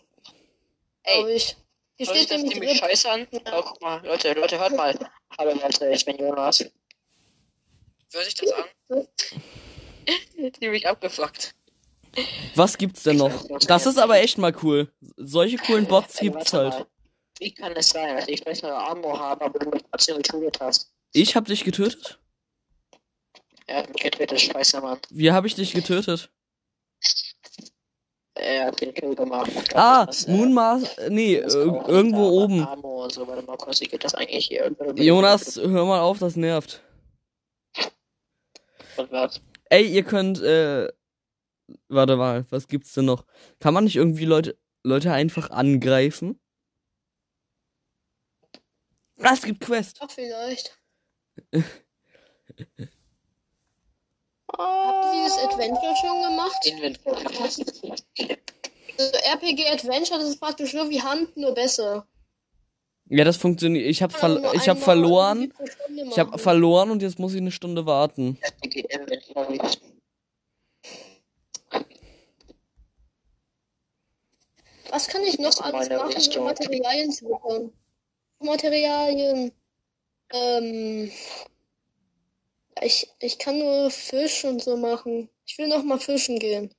Ey, 1.04 1.36
ich. 1.36 1.58
Hier 1.98 2.06
sich 2.08 2.24
steht 2.24 2.32
nämlich 2.32 2.62
RIP. 2.62 2.78
scheiße 2.78 3.12
an? 3.12 3.28
Oh, 3.52 3.62
guck 3.62 3.82
mal, 3.82 4.06
Leute, 4.06 4.34
Leute, 4.34 4.58
hört 4.58 4.76
mal. 4.76 4.98
Hallo 5.38 5.54
Leute, 5.54 5.90
ich 5.90 6.06
bin 6.06 6.18
Jonas. 6.18 6.60
Hört 8.12 8.26
sich 8.26 8.34
das 8.36 8.52
an? 8.54 9.08
ziemlich 10.60 10.88
abgefuckt. 10.88 11.54
Was 12.56 12.78
gibt's 12.78 13.04
denn 13.04 13.18
noch? 13.18 13.46
Das 13.68 13.86
ist 13.86 13.98
aber 13.98 14.20
echt 14.20 14.38
mal 14.38 14.56
cool. 14.64 14.92
Solche 15.18 15.58
coolen 15.58 15.86
Bots 15.88 16.18
gibt's 16.20 16.54
halt. 16.54 16.86
Wie 17.40 17.54
kann 17.54 17.72
es 17.74 17.90
sein, 17.90 18.16
dass 18.16 18.28
ich 18.28 18.44
bessere 18.44 18.74
Armor 18.76 19.18
habe, 19.20 19.46
aber 19.46 19.60
du 19.60 19.70
mich 19.70 19.82
trotzdem 19.92 20.18
getötet 20.18 20.60
hast? 20.60 20.92
Ich 21.14 21.36
hab 21.36 21.46
dich 21.46 21.64
getötet? 21.64 22.20
Er 23.68 23.78
hat 23.84 23.90
mich 23.90 24.02
getötet, 24.04 24.42
scheiße, 24.42 24.82
Mann. 24.82 25.00
Wie 25.10 25.32
hab 25.32 25.46
ich 25.46 25.56
dich 25.56 25.74
getötet? 25.74 26.30
Er 28.36 28.68
hat 28.68 28.80
den 28.82 28.94
Kill 28.94 29.16
gemacht. 29.16 29.52
Ich 29.54 29.66
glaub, 29.66 29.76
Ah, 29.84 30.06
das, 30.06 30.26
äh, 30.26 30.32
Moonmars, 30.32 30.96
nee, 31.10 31.42
das 31.42 31.56
ir 31.56 31.72
auch 31.72 31.88
irgendwo 31.88 32.30
oben. 32.42 32.64
Armor 32.64 33.10
so, 33.10 33.28
warte 33.28 33.46
mal 33.46 33.58
kurz, 33.58 33.80
geht 33.80 34.04
das 34.04 34.16
eigentlich 34.16 34.48
hier? 34.48 34.74
Jonas, 34.96 35.58
hör 35.58 35.86
mal 35.86 36.00
auf, 36.00 36.20
das 36.20 36.36
nervt. 36.36 36.82
Und 38.98 39.12
was? 39.12 39.42
Ey, 39.70 39.86
ihr 39.88 40.04
könnt, 40.04 40.42
äh, 40.42 40.88
warte 41.88 42.16
mal, 42.16 42.46
was 42.50 42.68
gibt's 42.68 42.94
denn 42.94 43.06
noch? 43.06 43.26
Kann 43.60 43.74
man 43.74 43.84
nicht 43.84 43.96
irgendwie 43.96 44.26
Leute, 44.26 44.58
Leute 44.84 45.12
einfach 45.12 45.50
angreifen? 45.50 46.40
Ah, 49.22 49.34
es 49.34 49.42
gibt 49.42 49.60
Quest. 49.62 50.00
Ach, 50.02 50.10
vielleicht. 50.10 50.80
Habt 54.58 55.16
ihr 55.16 55.24
dieses 55.24 55.38
Adventure 55.38 55.96
schon 56.02 56.22
gemacht? 56.24 56.60
Also 58.98 59.18
RPG 59.34 59.68
Adventure, 59.68 60.20
das 60.20 60.30
ist 60.30 60.40
praktisch 60.40 60.72
so 60.72 60.90
wie 60.90 61.02
Hand, 61.02 61.38
nur 61.38 61.54
besser. 61.54 62.08
Ja, 63.06 63.24
das 63.24 63.38
funktioniert. 63.38 63.88
Ich 63.88 64.04
hab, 64.04 64.14
Kann 64.14 64.34
man 64.34 64.42
ver 64.42 64.52
nur 64.52 64.62
ich 64.62 64.70
hab 64.70 64.78
verloren. 64.78 65.54
Ich 66.12 66.20
hab 66.20 66.28
machen. 66.32 66.40
verloren 66.40 66.92
und 66.92 67.02
jetzt 67.02 67.18
muss 67.18 67.34
ich 67.34 67.42
eine 67.42 67.52
Stunde 67.52 67.86
warten. 67.86 68.38
Was 74.89 75.08
kann 75.08 75.23
ich 75.23 75.38
noch 75.39 75.60
alles 75.62 75.89
machen, 75.89 76.38
um. 76.38 76.43
Materialien 76.45 77.12
zu 77.12 77.25
bekommen? 77.25 77.73
Materialien. 78.39 79.52
Ähm. 80.32 81.12
Ich, 82.82 83.13
ich 83.19 83.38
kann 83.39 83.60
nur 83.60 83.91
Fisch 83.91 84.45
und 84.45 84.62
so 84.63 84.78
machen. 84.78 85.30
Ich 85.45 85.58
will 85.58 85.67
noch 85.67 85.84
mal 85.84 85.99
fischen 85.99 86.39
gehen. 86.39 86.73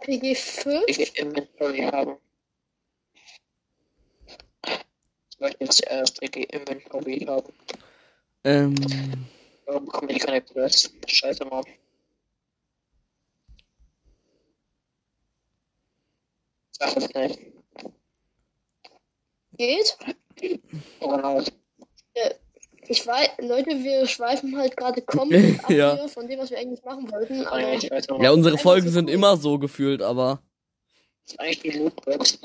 PG 0.00 0.34
Fisch? 0.34 0.82
Ich 0.86 1.18
Inventory 1.18 1.78
haben. 1.80 2.18
Ich 5.30 5.40
möchte 5.40 5.64
jetzt 5.64 5.84
erst 5.86 6.20
die 6.22 6.44
Inventory 6.44 7.20
haben. 7.26 7.52
Ähm, 8.44 8.74
Warum 9.64 9.86
bekomme 9.86 10.12
ich 10.12 10.20
keine 10.20 10.42
Quest? 10.42 10.92
Scheiße, 11.06 11.44
Mann. 11.46 11.64
Sag 16.70 16.72
es 16.72 16.73
nicht. 16.73 16.73
Geht? 19.56 19.96
Genau. 21.00 21.42
Ich 22.86 23.06
weiß, 23.06 23.30
Leute, 23.38 23.70
wir 23.82 24.06
schweifen 24.06 24.56
halt 24.58 24.76
gerade 24.76 25.00
komplett 25.06 25.64
ab 25.64 25.70
Ja. 25.70 25.94
hier 25.96 26.08
von 26.08 26.28
dem, 26.28 26.38
was 26.40 26.50
wir 26.50 26.58
eigentlich 26.58 26.84
machen 26.84 27.10
wollten. 27.10 27.46
Aber 27.46 28.22
ja, 28.22 28.30
unsere 28.32 28.58
Folgen 28.58 28.88
sind 28.90 29.08
immer 29.08 29.36
so 29.36 29.58
gefühlt, 29.58 30.02
aber 30.02 30.42
Eigentlich 31.38 31.60
die 31.60 31.70
Lootbox. 31.78 32.38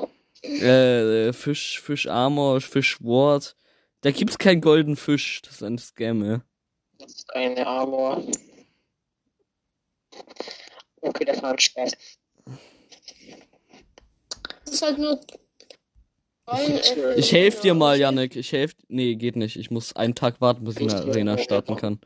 äh, 0.43 1.28
äh, 1.30 1.34
Fisch, 1.34 1.82
Fisch 1.82 2.08
Armor, 2.08 2.62
Fisch 2.62 3.02
Ward. 3.02 3.56
Da 4.02 4.12
gibt's 4.12 4.38
keinen 4.38 4.62
golden 4.62 4.95
Fisch. 4.95 5.41
Das 5.41 5.56
ist 5.56 5.63
ein 5.63 5.78
Scam, 5.78 6.23
ja. 6.23 6.41
Das 6.99 7.12
ist 7.13 7.30
eine 7.36 7.67
Armor. 7.67 8.23
Okay, 11.02 11.25
das 11.25 11.41
war 11.41 11.52
ein 11.52 11.60
Spaß. 11.60 11.91
Ist 14.69 14.82
halt 14.82 14.97
nur. 14.97 15.19
Ich 17.15 17.32
helf 17.32 17.62
dir 17.62 17.75
mal, 17.75 17.99
Yannick. 17.99 18.36
Ich 18.36 18.51
helf. 18.51 18.73
Nee, 18.88 19.15
geht 19.15 19.36
nicht. 19.36 19.55
Ich 19.55 19.69
muss 19.69 19.95
einen 19.95 20.15
Tag 20.15 20.41
warten, 20.41 20.63
bis 20.63 20.77
ich 20.77 20.89
eine 20.91 21.01
Arena 21.01 21.38
starten 21.38 21.75
kann. 21.75 21.99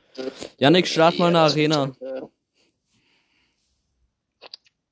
Yannick, 0.59 0.87
start 0.87 1.17
mal 1.17 1.27
eine 1.27 1.37
Ja, 1.37 1.43
Arena. 1.45 1.95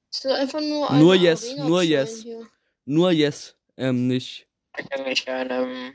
ist, 0.09 0.25
einfach 0.25 0.61
nur 0.61 0.91
Nur 0.93 1.15
yes, 1.15 1.49
Arena 1.49 1.65
nur 1.67 1.81
yes. 1.81 2.23
hier. 2.23 2.47
Nur 2.85 3.11
yes. 3.11 3.55
Ähm, 3.77 4.07
nicht. 4.07 4.47
Ich 4.77 4.89
kann 4.89 5.03
mich 5.03 5.27
einem. 5.27 5.93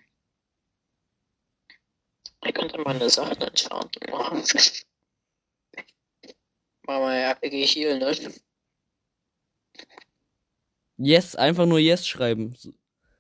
Ich 2.44 2.54
könnte 2.54 2.78
meine 2.82 3.08
Sachen 3.08 3.40
entfernen. 3.40 3.90
machen. 4.10 4.42
Mal 6.86 7.00
mal 7.00 7.16
RPG 7.16 7.66
heal, 7.66 7.98
ne? 7.98 8.14
Yes, 10.98 11.37
einfach 11.37 11.66
nur 11.66 11.78
yes 11.78 12.06
schreiben. 12.06 12.56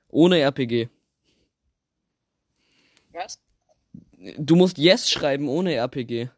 Ohne 0.08 0.40
RPG. 0.40 0.88
Was? 3.12 3.38
Du 4.38 4.56
musst 4.56 4.78
yes 4.78 5.10
schreiben 5.10 5.48
ohne 5.48 5.74
RPG. 5.74 6.30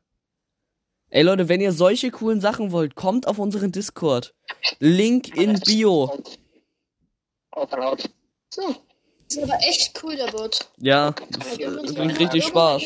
Ey 1.10 1.22
Leute, 1.22 1.48
wenn 1.48 1.60
ihr 1.60 1.72
solche 1.72 2.10
coolen 2.10 2.40
Sachen 2.40 2.72
wollt, 2.72 2.94
kommt 2.94 3.26
auf 3.26 3.38
unseren 3.38 3.72
Discord. 3.72 4.34
Link 4.78 5.36
in 5.36 5.58
Bio. 5.60 6.12
Auf 7.50 7.72
und 7.72 7.80
auf. 7.80 8.00
So. 8.50 8.74
Ist 9.28 9.42
aber 9.42 9.58
echt 9.60 10.02
cool, 10.02 10.16
der 10.16 10.30
Bot. 10.32 10.70
Ja, 10.78 11.10
das 11.30 11.58
müssen 11.58 11.94
bringt 11.94 12.18
richtig 12.18 12.44
Spaß. 12.46 12.82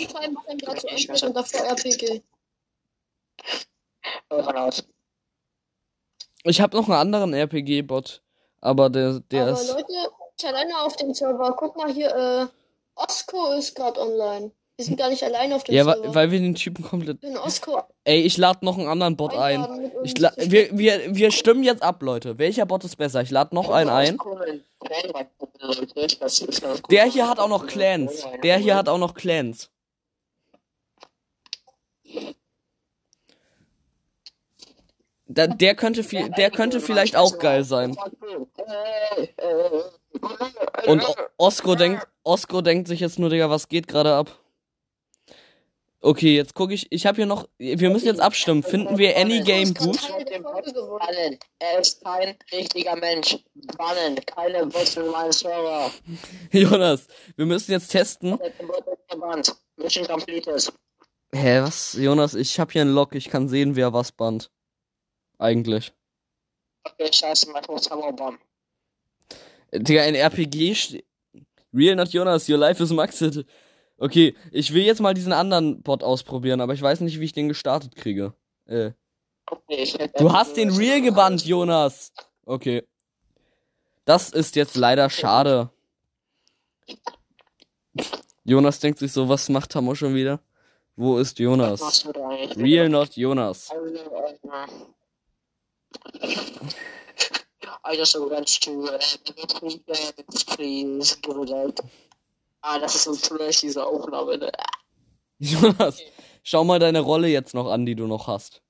Ich 6.45 6.61
habe 6.61 6.77
noch 6.77 6.89
einen 6.89 6.99
anderen 6.99 7.33
RPG-Bot, 7.33 8.23
aber 8.63 8.89
der, 8.89 9.21
der 9.31 9.43
aber 9.43 9.53
ist. 9.53 9.69
Leute, 9.71 9.85
ich 10.39 10.47
alleine 10.49 10.81
auf 10.81 10.97
dem 10.97 11.13
Server. 11.13 11.55
Guck 11.59 11.77
mal 11.77 11.93
hier, 11.93 12.09
äh, 12.15 12.47
Osko 12.97 13.53
ist 13.53 13.75
gerade 13.77 14.01
online. 14.01 14.53
Wir 14.77 14.87
sind 14.87 14.97
gar 14.97 15.11
nicht 15.11 15.23
alleine 15.23 15.55
auf 15.57 15.65
dem 15.65 15.75
Ja, 15.75 15.85
Server. 15.85 16.09
wa- 16.09 16.15
weil 16.15 16.31
wir 16.31 16.41
den 16.41 16.55
Typen 16.55 16.83
komplett. 16.83 17.17
ich 17.17 17.29
bin 17.29 17.37
Osko 17.39 17.83
Ey, 18.05 18.23
ich 18.23 18.39
lade 18.39 18.65
noch 18.65 18.79
einen 18.79 18.89
anderen 18.89 19.17
Bot 19.17 19.35
ein. 19.35 19.63
einladen 19.63 19.93
Ich 20.03 20.15
wir, 20.17 20.77
wir, 20.77 21.15
wir 21.15 21.31
stimmen 21.31 21.63
jetzt 21.63 21.83
ab, 21.83 22.03
Leute. 22.03 22.39
Welcher 22.39 22.65
Bot 22.67 22.83
ist 22.85 22.97
besser? 22.97 23.21
Ich 23.21 23.31
lade 23.31 23.55
noch 23.55 23.69
einen 23.71 23.91
ein. 23.91 24.19
Der 26.91 27.05
hier 27.05 27.29
hat 27.29 27.39
auch 27.39 27.49
noch 27.49 27.67
Clans. 27.67 28.27
Der 28.43 28.57
hier 28.59 28.75
hat 28.77 28.89
auch 28.89 28.99
noch 28.99 29.15
Clans. 29.15 29.71
Da, 35.35 35.47
der 35.47 35.75
könnte 35.75 36.05
viel, 36.05 36.31
der 36.31 36.51
könnte 36.51 36.81
vielleicht 36.81 37.17
auch 37.17 37.39
geil 37.39 37.65
sein. 37.65 37.97
Und 40.87 41.05
Osko 41.39 41.75
denkt, 41.75 42.07
Osko 42.23 42.61
denkt 42.61 42.89
sich 42.89 43.01
jetzt 43.01 43.19
nur, 43.19 43.31
Digga, 43.31 43.51
was 43.51 43.69
geht 43.69 43.89
gerade 43.89 44.15
ab? 44.15 44.39
Okay, 46.05 46.35
jetzt 46.35 46.55
gucke 46.55 46.75
ich. 46.75 46.91
Ich 46.91 47.07
habe 47.07 47.15
hier 47.17 47.27
noch. 47.27 47.49
Wir 47.59 47.89
müssen 47.89 48.07
jetzt 48.07 48.21
abstimmen. 48.21 48.65
Finden 48.65 48.99
wir 48.99 49.17
Any-Game 49.17 49.73
Du 49.73 49.91
hast 49.93 50.09
gut? 50.09 50.25
Er 51.61 51.79
ist 51.79 52.03
kein 52.03 52.35
richtiger 52.51 52.97
Mensch. 52.97 53.39
Bannen. 53.79 54.17
Keine 54.27 54.59
in 54.63 55.07
meinem 55.13 55.33
Server. 55.33 55.93
Jonas, 56.51 57.07
wir 57.37 57.47
müssen 57.47 57.71
jetzt 57.71 57.89
testen. 57.89 58.37
Hä, 61.33 61.61
was? 61.61 61.93
Jonas, 61.95 62.35
ich 62.35 62.59
habe 62.59 62.73
hier 62.73 62.83
einen 62.83 62.95
Log. 62.95 63.15
Ich 63.15 63.31
kann 63.31 63.49
sehen, 63.49 63.77
wer 63.77 63.93
was 63.93 64.11
bannt. 64.11 64.51
Eigentlich. 65.39 65.93
Okay, 66.85 67.13
scheiße, 67.13 67.51
mein 67.51 67.67
Hochzauberbaum. 67.67 68.39
Äh, 69.71 69.81
Digga, 69.81 70.03
ein 70.03 70.15
RPG. 70.15 71.03
Real 71.75 71.97
not 71.97 72.09
Jonas, 72.09 72.49
your 72.49 72.59
life 72.59 72.83
is 72.83 72.91
maxed. 72.91 73.45
Okay, 73.99 74.35
ich 74.51 74.73
will 74.75 74.83
jetzt 74.83 75.01
mal 75.01 75.15
diesen 75.15 75.33
anderen 75.33 75.83
Bot 75.83 76.03
ausprobieren, 76.03 76.61
aber 76.61 76.75
ich 76.75 76.83
weiß 76.83 77.01
nicht, 77.01 77.21
wie 77.21 77.25
ich 77.25 77.33
den 77.33 77.49
gestartet 77.49 77.95
kriege. 77.95 78.35
Äh. 78.67 78.91
Okay, 79.47 79.87
Du 80.17 80.33
hast 80.33 80.57
den 80.57 80.71
Real 80.71 81.01
gebannt, 81.01 81.45
Jonas. 81.45 82.13
Okay. 82.45 82.87
Das 84.05 84.31
ist 84.31 84.57
jetzt 84.57 84.77
leider 84.77 85.09
schade. 85.09 85.71
Jonas 88.45 88.81
denkt 88.81 88.99
sich 88.99 89.13
so, 89.13 89.29
was 89.29 89.49
macht 89.49 89.71
Tammo 89.71 89.95
schon 89.95 90.15
wieder? 90.15 90.41
Wo 90.97 91.19
ist 91.19 91.39
Jonas? 91.39 92.07
Real 92.57 92.89
not 92.89 93.17
Jonas. 93.17 93.71
I 97.85 97.97
just 97.97 98.17
went 98.19 98.47
to 98.63 98.85
uh, 98.85 98.99
please 100.57 101.17
give 101.17 101.37
it 101.37 101.53
out. 101.53 101.81
Ah, 102.63 102.79
das 102.79 102.95
ist 102.95 103.05
so 103.05 103.15
trash, 103.17 103.61
diese 103.61 103.85
Aufnahme, 103.85 104.39
ne? 104.39 104.53
Jonas, 105.39 105.99
schau 106.45 106.63
mal 106.63 106.79
deine 106.79 107.01
Rolle 107.01 107.27
jetzt 107.27 107.55
noch 107.55 107.69
an, 107.69 107.85
die 107.85 107.97
du 107.97 108.07
noch 108.07 108.29
hast. 108.29 108.63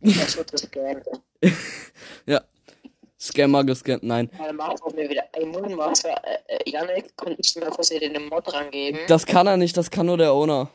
Gescannt. 0.00 1.06
Ja. 2.26 2.40
Scammer 3.20 3.64
gescannt, 3.64 4.02
nein. 4.04 4.30
Mir 4.38 5.08
wieder. 5.10 5.24
Äh, 5.34 6.38
äh, 6.48 6.70
Janik, 6.70 7.12
den 7.16 8.28
Mod 8.28 8.52
rangeben? 8.52 9.00
Das 9.08 9.26
kann 9.26 9.46
er 9.46 9.56
nicht, 9.56 9.76
das 9.76 9.90
kann 9.90 10.06
nur 10.06 10.16
der 10.18 10.32
Owner. 10.32 10.70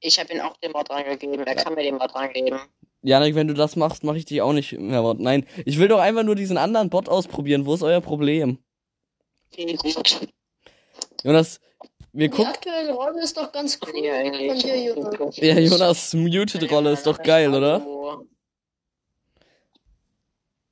Ich 0.00 0.18
habe 0.18 0.32
ihm 0.32 0.40
auch 0.40 0.56
den 0.58 0.72
Mod 0.72 0.88
rangegeben. 0.90 1.46
Er 1.46 1.54
kann 1.56 1.74
mir 1.74 1.82
den 1.82 1.96
Mod 1.96 2.14
rangeben. 2.14 2.58
Janik, 3.02 3.34
wenn 3.34 3.48
du 3.48 3.54
das 3.54 3.76
machst, 3.76 4.02
mache 4.04 4.16
ich 4.18 4.24
dich 4.24 4.40
auch 4.42 4.52
nicht 4.52 4.72
mehr. 4.72 5.02
Bot. 5.02 5.20
Nein, 5.20 5.46
ich 5.64 5.78
will 5.78 5.88
doch 5.88 6.00
einfach 6.00 6.22
nur 6.22 6.34
diesen 6.34 6.58
anderen 6.58 6.90
Bot 6.90 7.08
ausprobieren. 7.08 7.66
Wo 7.66 7.74
ist 7.74 7.82
euer 7.82 8.00
Problem? 8.00 8.58
Okay, 9.52 9.76
gut. 9.76 10.28
Jonas, 11.22 11.60
wir 12.12 12.28
Die 12.28 12.36
gucken. 12.36 12.46
aktuelle 12.52 12.92
Rolle 12.94 13.22
ist 13.22 13.36
doch 13.36 13.52
ganz 13.52 13.78
cool 13.86 14.04
Ja, 14.04 14.14
von 14.14 14.26
eigentlich. 14.34 14.62
dir, 14.62 14.82
Jonas. 14.94 15.36
Ja, 15.36 15.58
Jonas 15.58 16.14
Muted-Rolle 16.14 16.92
ist 16.92 17.06
doch 17.06 17.22
geil, 17.22 17.52
oder? 17.54 17.84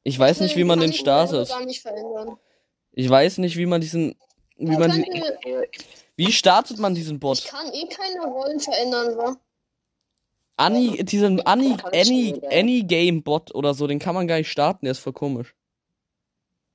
Ich 0.05 0.19
weiß 0.19 0.40
nicht, 0.40 0.55
wie 0.57 0.64
man 0.64 0.79
den 0.81 0.90
Kann 0.90 0.95
ich 0.95 1.03
selber 1.03 1.47
startet. 1.47 2.38
Ich 2.93 3.11
weiß 3.11 3.38
nicht, 3.38 3.57
wie 3.57 3.67
man 3.67 3.81
diesen. 3.81 4.14
Wie 4.57 4.73
Ich 4.73 4.79
man 4.79 4.90
kann, 4.90 5.03
äh, 5.03 5.67
wie 6.17 6.31
startet 6.31 6.79
man 6.79 6.95
diesen 6.95 7.17
ich 7.17 7.21
Bot? 7.21 7.45
kann 7.47 7.73
eh 7.73 7.87
keine 7.88 8.25
Rollen 8.27 8.61
verändern, 8.61 9.17
wa? 9.17 9.37
Anni, 10.57 11.05
diesen 11.05 11.40
Anni, 11.45 11.77
Kann 11.77 11.93
ich 11.93 12.07
Any. 12.09 12.40
Any 12.51 12.83
Game 12.85 13.23
Bot 13.25 13.53
oder 13.55 13.75
so, 13.75 13.88
den 13.88 13.99
kann 13.99 14.14
man 14.14 14.29
gar 14.29 14.37
nicht 14.37 14.51
starten, 14.51 14.85
der 14.87 14.93
ist 14.93 15.01
voll 15.01 15.12
komisch. 15.12 15.55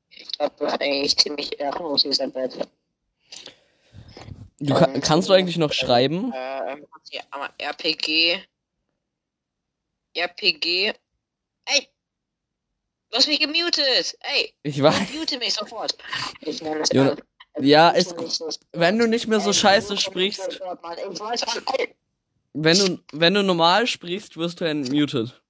Ich 0.10 0.30
glaube, 0.34 0.56
das 0.60 0.74
ist 0.74 0.82
eigentlich 0.82 1.18
ziemlich 1.18 1.60
ehrenlos, 1.60 2.02
dieser 2.02 2.28
Bett. 2.28 2.58
Du 4.60 4.74
ka 4.74 4.88
kannst 5.00 5.30
du 5.30 5.34
eigentlich 5.34 5.58
noch 5.58 5.72
schreiben? 5.72 6.34
Ähm, 6.36 6.86
ja, 7.12 7.22
aber 7.32 7.50
RPG. 7.58 8.40
RPG. 10.16 10.94
Du 13.12 13.18
hast 13.18 13.28
mich 13.28 13.40
gemutet! 13.40 14.16
Ey! 14.22 14.54
Ich 14.64 14.82
weiß. 14.82 15.14
Mute 15.14 15.38
mich 15.40 15.54
sofort! 15.54 15.98
Ich 16.42 16.62
nenne 16.62 16.82
es 16.82 16.90
Jonas, 16.94 17.18
an. 17.56 17.64
ja, 17.66 17.92
Ich 17.92 17.98
ist 18.00 18.16
bin 18.16 18.26
nicht 18.26 18.36
so- 18.38 18.50
wenn 18.74 19.00
du 19.00 19.08
nicht 19.08 19.28
mehr 19.28 19.40
so 19.40 19.50
Ey, 19.50 19.54
scheiße 19.56 19.98
sprichst, 19.98 20.60
wenn 22.54 22.78
du 22.78 23.00
wenn 23.12 23.34
du 23.34 23.44
normal 23.44 23.88
sprichst, 23.88 24.38
wirst 24.38 24.62
du 24.62 24.66
entmuted. 24.66 25.42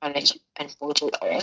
Kann 0.00 0.14
ich 0.16 0.40
ein 0.54 0.68
Foto. 0.70 1.08
Ey, 1.20 1.42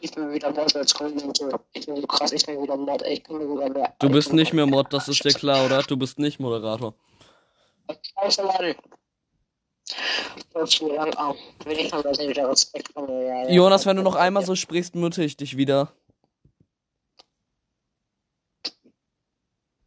Ich 0.00 0.12
bin 0.12 0.32
wieder 0.32 0.50
Mod 0.52 0.74
als 0.76 0.94
Kommode. 0.94 1.58
Ich 1.72 1.86
bin 1.86 1.96
so 1.96 2.06
krass, 2.06 2.32
ich 2.32 2.44
bin 2.46 2.62
wieder 2.62 2.76
Mod. 2.76 3.02
ey, 3.02 3.14
Ich 3.14 3.22
bin 3.24 3.40
wieder 3.40 3.68
mehr. 3.70 3.94
Du 3.98 4.08
bist 4.10 4.32
nicht 4.32 4.52
mehr 4.52 4.66
Mod, 4.66 4.92
das 4.92 5.08
ist 5.08 5.24
dir 5.24 5.32
klar, 5.32 5.64
oder? 5.66 5.82
Du 5.82 5.96
bist 5.96 6.18
nicht 6.18 6.38
Moderator. 6.38 6.94
Scheiße, 8.18 8.44
Mann. 8.44 8.74
Jonas, 13.48 13.86
wenn 13.86 13.96
du 13.96 14.02
noch 14.02 14.14
einmal 14.14 14.44
so 14.44 14.54
sprichst, 14.54 14.94
mute 14.94 15.22
ich 15.24 15.36
dich 15.36 15.56
wieder. 15.56 15.92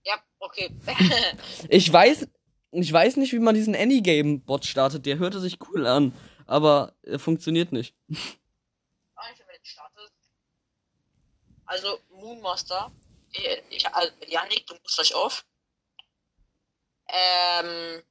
Ja, 0.04 0.16
okay. 0.40 0.70
Ich 1.70 1.92
weiß, 1.92 2.28
ich 2.72 2.92
weiß 2.92 3.18
nicht, 3.18 3.34
wie 3.34 3.40
man 3.40 3.56
diesen 3.56 3.76
Any-Game-Bot 3.76 4.66
startet. 4.66 5.06
Der 5.06 5.18
hörte 5.18 5.40
sich 5.40 5.58
cool 5.70 5.88
an, 5.88 6.14
aber 6.46 6.94
er 7.04 7.20
funktioniert 7.20 7.72
nicht. 7.72 7.96
Also, 11.66 11.98
Moonmaster. 12.12 12.92
Ich, 13.70 13.88
also, 13.88 14.12
Janik, 14.28 14.68
du 14.68 14.76
musst 14.84 15.00
euch 15.00 15.16
auf. 15.16 15.46
Ähm. 17.08 18.04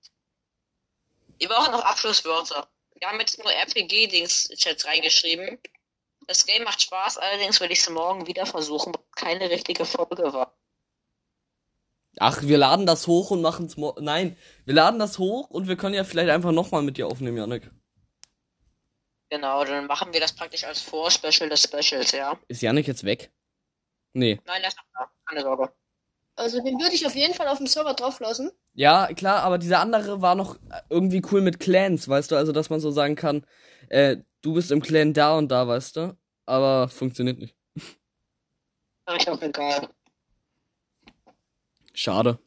Wir 1.42 1.48
brauchen 1.48 1.72
noch 1.72 1.84
Abschlusswörter. 1.84 2.68
Wir 2.94 3.08
haben 3.08 3.18
jetzt 3.18 3.36
nur 3.42 3.52
RPG-Dings-Chats 3.52 4.86
reingeschrieben. 4.86 5.58
Das 6.28 6.46
Game 6.46 6.62
macht 6.62 6.80
Spaß, 6.80 7.18
allerdings 7.18 7.60
will 7.60 7.72
ich 7.72 7.80
es 7.80 7.90
morgen 7.90 8.28
wieder 8.28 8.46
versuchen, 8.46 8.94
weil 8.94 9.02
es 9.02 9.16
keine 9.16 9.50
richtige 9.50 9.84
Folge 9.84 10.32
war. 10.32 10.56
Ach, 12.20 12.42
wir 12.42 12.58
laden 12.58 12.86
das 12.86 13.08
hoch 13.08 13.32
und 13.32 13.42
machen's 13.42 13.76
mo 13.76 13.96
Nein, 13.98 14.36
wir 14.66 14.74
laden 14.74 15.00
das 15.00 15.18
hoch 15.18 15.50
und 15.50 15.66
wir 15.66 15.76
können 15.76 15.96
ja 15.96 16.04
vielleicht 16.04 16.30
einfach 16.30 16.52
nochmal 16.52 16.82
mit 16.82 16.96
dir 16.96 17.08
aufnehmen, 17.08 17.38
Janik. 17.38 17.72
Genau, 19.28 19.64
dann 19.64 19.86
machen 19.86 20.12
wir 20.12 20.20
das 20.20 20.36
praktisch 20.36 20.62
als 20.62 20.80
Vorspecial 20.80 21.48
des 21.48 21.64
Specials, 21.64 22.12
ja? 22.12 22.38
Ist 22.46 22.62
Janik 22.62 22.86
jetzt 22.86 23.02
weg? 23.02 23.32
Nee. 24.12 24.40
Nein, 24.44 24.62
das 24.62 24.74
ist 24.74 24.78
noch 24.78 25.06
da. 25.06 25.10
Keine 25.26 25.40
Sorge. 25.40 25.74
Also 26.36 26.62
den 26.62 26.78
würde 26.78 26.94
ich 26.94 27.04
auf 27.04 27.16
jeden 27.16 27.34
Fall 27.34 27.48
auf 27.48 27.58
dem 27.58 27.66
Server 27.66 27.94
drauflassen. 27.94 28.52
Ja, 28.74 29.08
klar, 29.14 29.42
aber 29.42 29.58
dieser 29.58 29.80
andere 29.80 30.22
war 30.22 30.34
noch 30.34 30.58
irgendwie 30.88 31.22
cool 31.30 31.42
mit 31.42 31.60
Clans, 31.60 32.08
weißt 32.08 32.30
du? 32.30 32.36
Also, 32.36 32.52
dass 32.52 32.70
man 32.70 32.80
so 32.80 32.90
sagen 32.90 33.16
kann, 33.16 33.44
äh, 33.88 34.16
du 34.40 34.54
bist 34.54 34.70
im 34.70 34.80
Clan 34.80 35.12
da 35.12 35.36
und 35.36 35.48
da, 35.48 35.68
weißt 35.68 35.96
du? 35.96 36.16
Aber 36.46 36.88
funktioniert 36.88 37.38
nicht. 37.38 37.54
Ich 39.18 39.28
auch 39.28 39.42
egal. 39.42 39.88
Schade. 41.92 42.38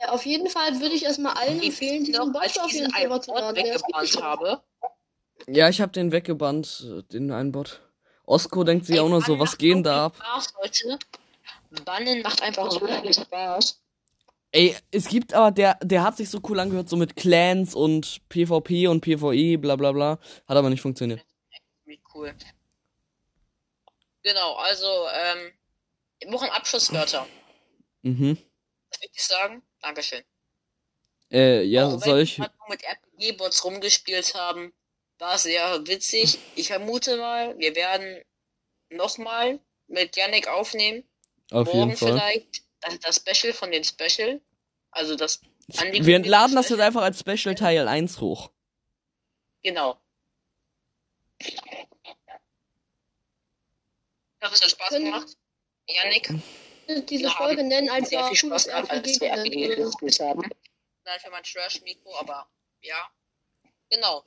Ja, 0.00 0.08
auf 0.10 0.26
jeden 0.26 0.48
Fall 0.48 0.80
würde 0.80 0.94
ich 0.94 1.04
erstmal 1.04 1.34
allen 1.34 1.62
empfehlen, 1.62 2.04
diesen 2.04 2.32
noch, 2.32 2.32
Bot 2.32 2.58
auf 2.58 2.70
Server 2.70 2.94
einen 2.96 3.22
zu 3.22 3.30
Bot 3.30 3.40
laden. 3.40 3.56
Weggebannt 3.56 4.22
habe. 4.22 4.62
Ja, 5.46 5.68
ich 5.68 5.80
hab 5.80 5.92
den 5.92 6.12
weggebannt, 6.12 6.86
äh, 6.90 7.02
den 7.04 7.30
einen 7.30 7.52
Bot. 7.52 7.82
Osko 8.24 8.64
denkt 8.64 8.86
sich 8.86 8.98
auch 8.98 9.08
nur 9.08 9.22
so, 9.22 9.38
was 9.38 9.56
gehen 9.56 9.84
da 9.84 10.06
ab? 10.06 10.16
Spaß, 10.16 10.54
Leute. 10.60 10.98
Bannen 11.84 12.22
macht 12.22 12.42
einfach 12.42 12.70
so 12.70 12.86
viel 12.86 13.14
Spaß. 13.14 13.80
Ey, 14.52 14.76
es 14.90 15.08
gibt 15.08 15.34
aber, 15.34 15.50
der, 15.50 15.78
der 15.82 16.02
hat 16.02 16.16
sich 16.16 16.30
so 16.30 16.40
cool 16.48 16.60
angehört, 16.60 16.88
so 16.88 16.96
mit 16.96 17.16
Clans 17.16 17.74
und 17.74 18.20
PvP 18.28 18.86
und 18.86 19.00
PvE, 19.00 19.58
bla 19.58 19.76
bla 19.76 19.92
bla. 19.92 20.18
Hat 20.46 20.56
aber 20.56 20.70
nicht 20.70 20.80
funktioniert. 20.80 21.24
Cool. 22.14 22.34
Genau, 24.22 24.54
also, 24.54 24.86
ähm, 24.86 25.52
wir 26.20 26.30
brauchen 26.30 26.48
Abschlusswörter. 26.48 27.26
Mhm. 28.02 28.38
Was 28.90 29.00
will 29.00 29.08
ich 29.12 29.22
sagen? 29.22 29.62
Dankeschön. 29.82 30.24
Äh, 31.30 31.62
ja, 31.64 31.90
wenn 31.92 31.98
soll 31.98 32.20
ich. 32.20 32.38
wir 32.38 32.50
mit 32.68 32.82
RPG-Bots 32.82 33.64
rumgespielt 33.64 34.34
haben, 34.34 34.72
war 35.18 35.38
sehr 35.38 35.86
witzig. 35.86 36.38
Ich 36.54 36.68
vermute 36.68 37.16
mal, 37.16 37.58
wir 37.58 37.74
werden 37.74 38.22
nochmal 38.90 39.60
mit 39.88 40.16
Yannick 40.16 40.48
aufnehmen. 40.48 41.04
Auf 41.52 41.66
Morgen 41.68 41.90
jeden 41.90 41.96
Fall. 41.96 42.08
vielleicht 42.12 42.62
das, 43.04 43.16
Special 43.16 43.52
von 43.52 43.70
den 43.70 43.84
Special. 43.84 44.40
Also 44.90 45.16
das 45.16 45.40
Wir 45.68 46.24
laden 46.24 46.54
das 46.54 46.68
jetzt 46.68 46.80
einfach 46.80 47.02
als 47.02 47.20
Special 47.20 47.54
Teil 47.54 47.86
1 47.88 48.20
hoch. 48.20 48.50
Genau. 49.62 50.00
Ich 51.38 51.56
hoffe, 54.42 54.54
es 54.54 54.62
hat 54.62 54.70
Spaß 54.70 54.88
Können- 54.90 55.04
gemacht. 55.06 55.36
Yannick, 55.88 56.28
diese 57.08 57.24
Wir 57.24 57.30
Folge 57.30 57.62
nennen, 57.62 57.88
als 57.90 58.08
sehr 58.10 58.24
viel 58.26 58.36
Spaß 58.36 58.66
gehabt, 58.66 58.90
als 58.90 59.20
wir 59.20 59.76
gespielt 59.76 60.20
haben. 60.20 60.42
Nein, 61.04 61.20
für 61.20 61.30
mein 61.30 61.42
Trash-Mikro, 61.44 62.16
aber 62.16 62.48
Ja. 62.80 63.08
Genau. 63.90 64.24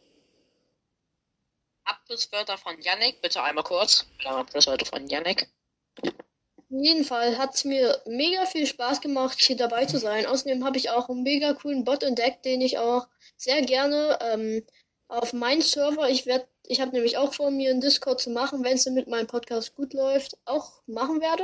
Abschlusswörter 1.84 2.58
von 2.58 2.80
Yannick, 2.82 3.22
bitte 3.22 3.42
einmal 3.44 3.64
kurz. 3.64 4.06
Ja, 4.22 4.38
Abschlusswörter 4.38 4.86
von 4.86 5.06
Yannick. 5.08 5.50
Auf 6.72 6.84
jeden 6.84 7.04
Fall 7.04 7.38
hat 7.38 7.56
es 7.56 7.66
mir 7.66 8.00
mega 8.06 8.46
viel 8.46 8.68
Spaß 8.68 9.02
gemacht, 9.02 9.40
hier 9.40 9.56
dabei 9.56 9.86
zu 9.86 9.98
sein. 9.98 10.28
Außerdem 10.28 10.64
habe 10.64 10.78
ich 10.78 10.92
auch 10.92 11.10
einen 11.10 11.24
mega 11.24 11.54
coolen 11.54 11.84
Bot 11.84 12.04
entdeckt, 12.04 12.46
den 12.46 12.62
ich 12.62 12.78
auch 12.78 13.08
sehr 13.38 13.62
gerne 13.64 14.20
ähm, 14.22 14.64
auf 15.08 15.34
meinen 15.34 15.62
Server, 15.62 16.08
ich 16.10 16.26
werde, 16.28 16.48
ich 16.68 16.80
habe 16.80 16.92
nämlich 16.92 17.18
auch 17.18 17.34
vor, 17.34 17.50
mir 17.50 17.72
einen 17.72 17.82
Discord 17.82 18.22
zu 18.22 18.30
machen, 18.30 18.64
wenn 18.64 18.76
es 18.76 18.86
mit 18.86 19.08
meinem 19.08 19.26
Podcast 19.26 19.76
gut 19.76 19.94
läuft, 19.94 20.38
auch 20.46 20.84
machen 20.86 21.20
werde. 21.20 21.44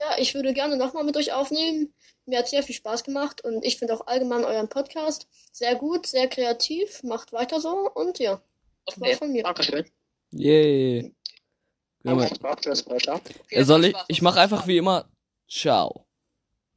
Ja, 0.00 0.16
ich 0.18 0.34
würde 0.34 0.52
gerne 0.52 0.76
nochmal 0.76 1.04
mit 1.04 1.16
euch 1.16 1.32
aufnehmen. 1.32 1.94
Mir 2.26 2.40
hat 2.40 2.48
sehr 2.48 2.64
viel 2.64 2.74
Spaß 2.74 3.04
gemacht 3.04 3.44
und 3.44 3.64
ich 3.64 3.78
finde 3.78 3.94
auch 3.94 4.08
allgemein 4.08 4.44
euren 4.44 4.68
Podcast 4.68 5.28
sehr 5.52 5.76
gut, 5.76 6.06
sehr 6.06 6.26
kreativ. 6.26 7.04
Macht 7.04 7.32
weiter 7.32 7.60
so 7.60 7.88
und 7.94 8.18
ja, 8.18 8.42
das 8.84 9.00
war's 9.00 9.18
von 9.18 9.30
mir. 9.30 9.44
Dankeschön. 9.44 9.86
Yay. 10.32 11.15
Ja, 13.50 13.64
soll 13.64 13.86
ich? 13.86 13.96
Ich 14.08 14.22
mache 14.22 14.40
einfach 14.40 14.66
wie 14.66 14.76
immer. 14.78 15.08
Ciao. 15.48 16.05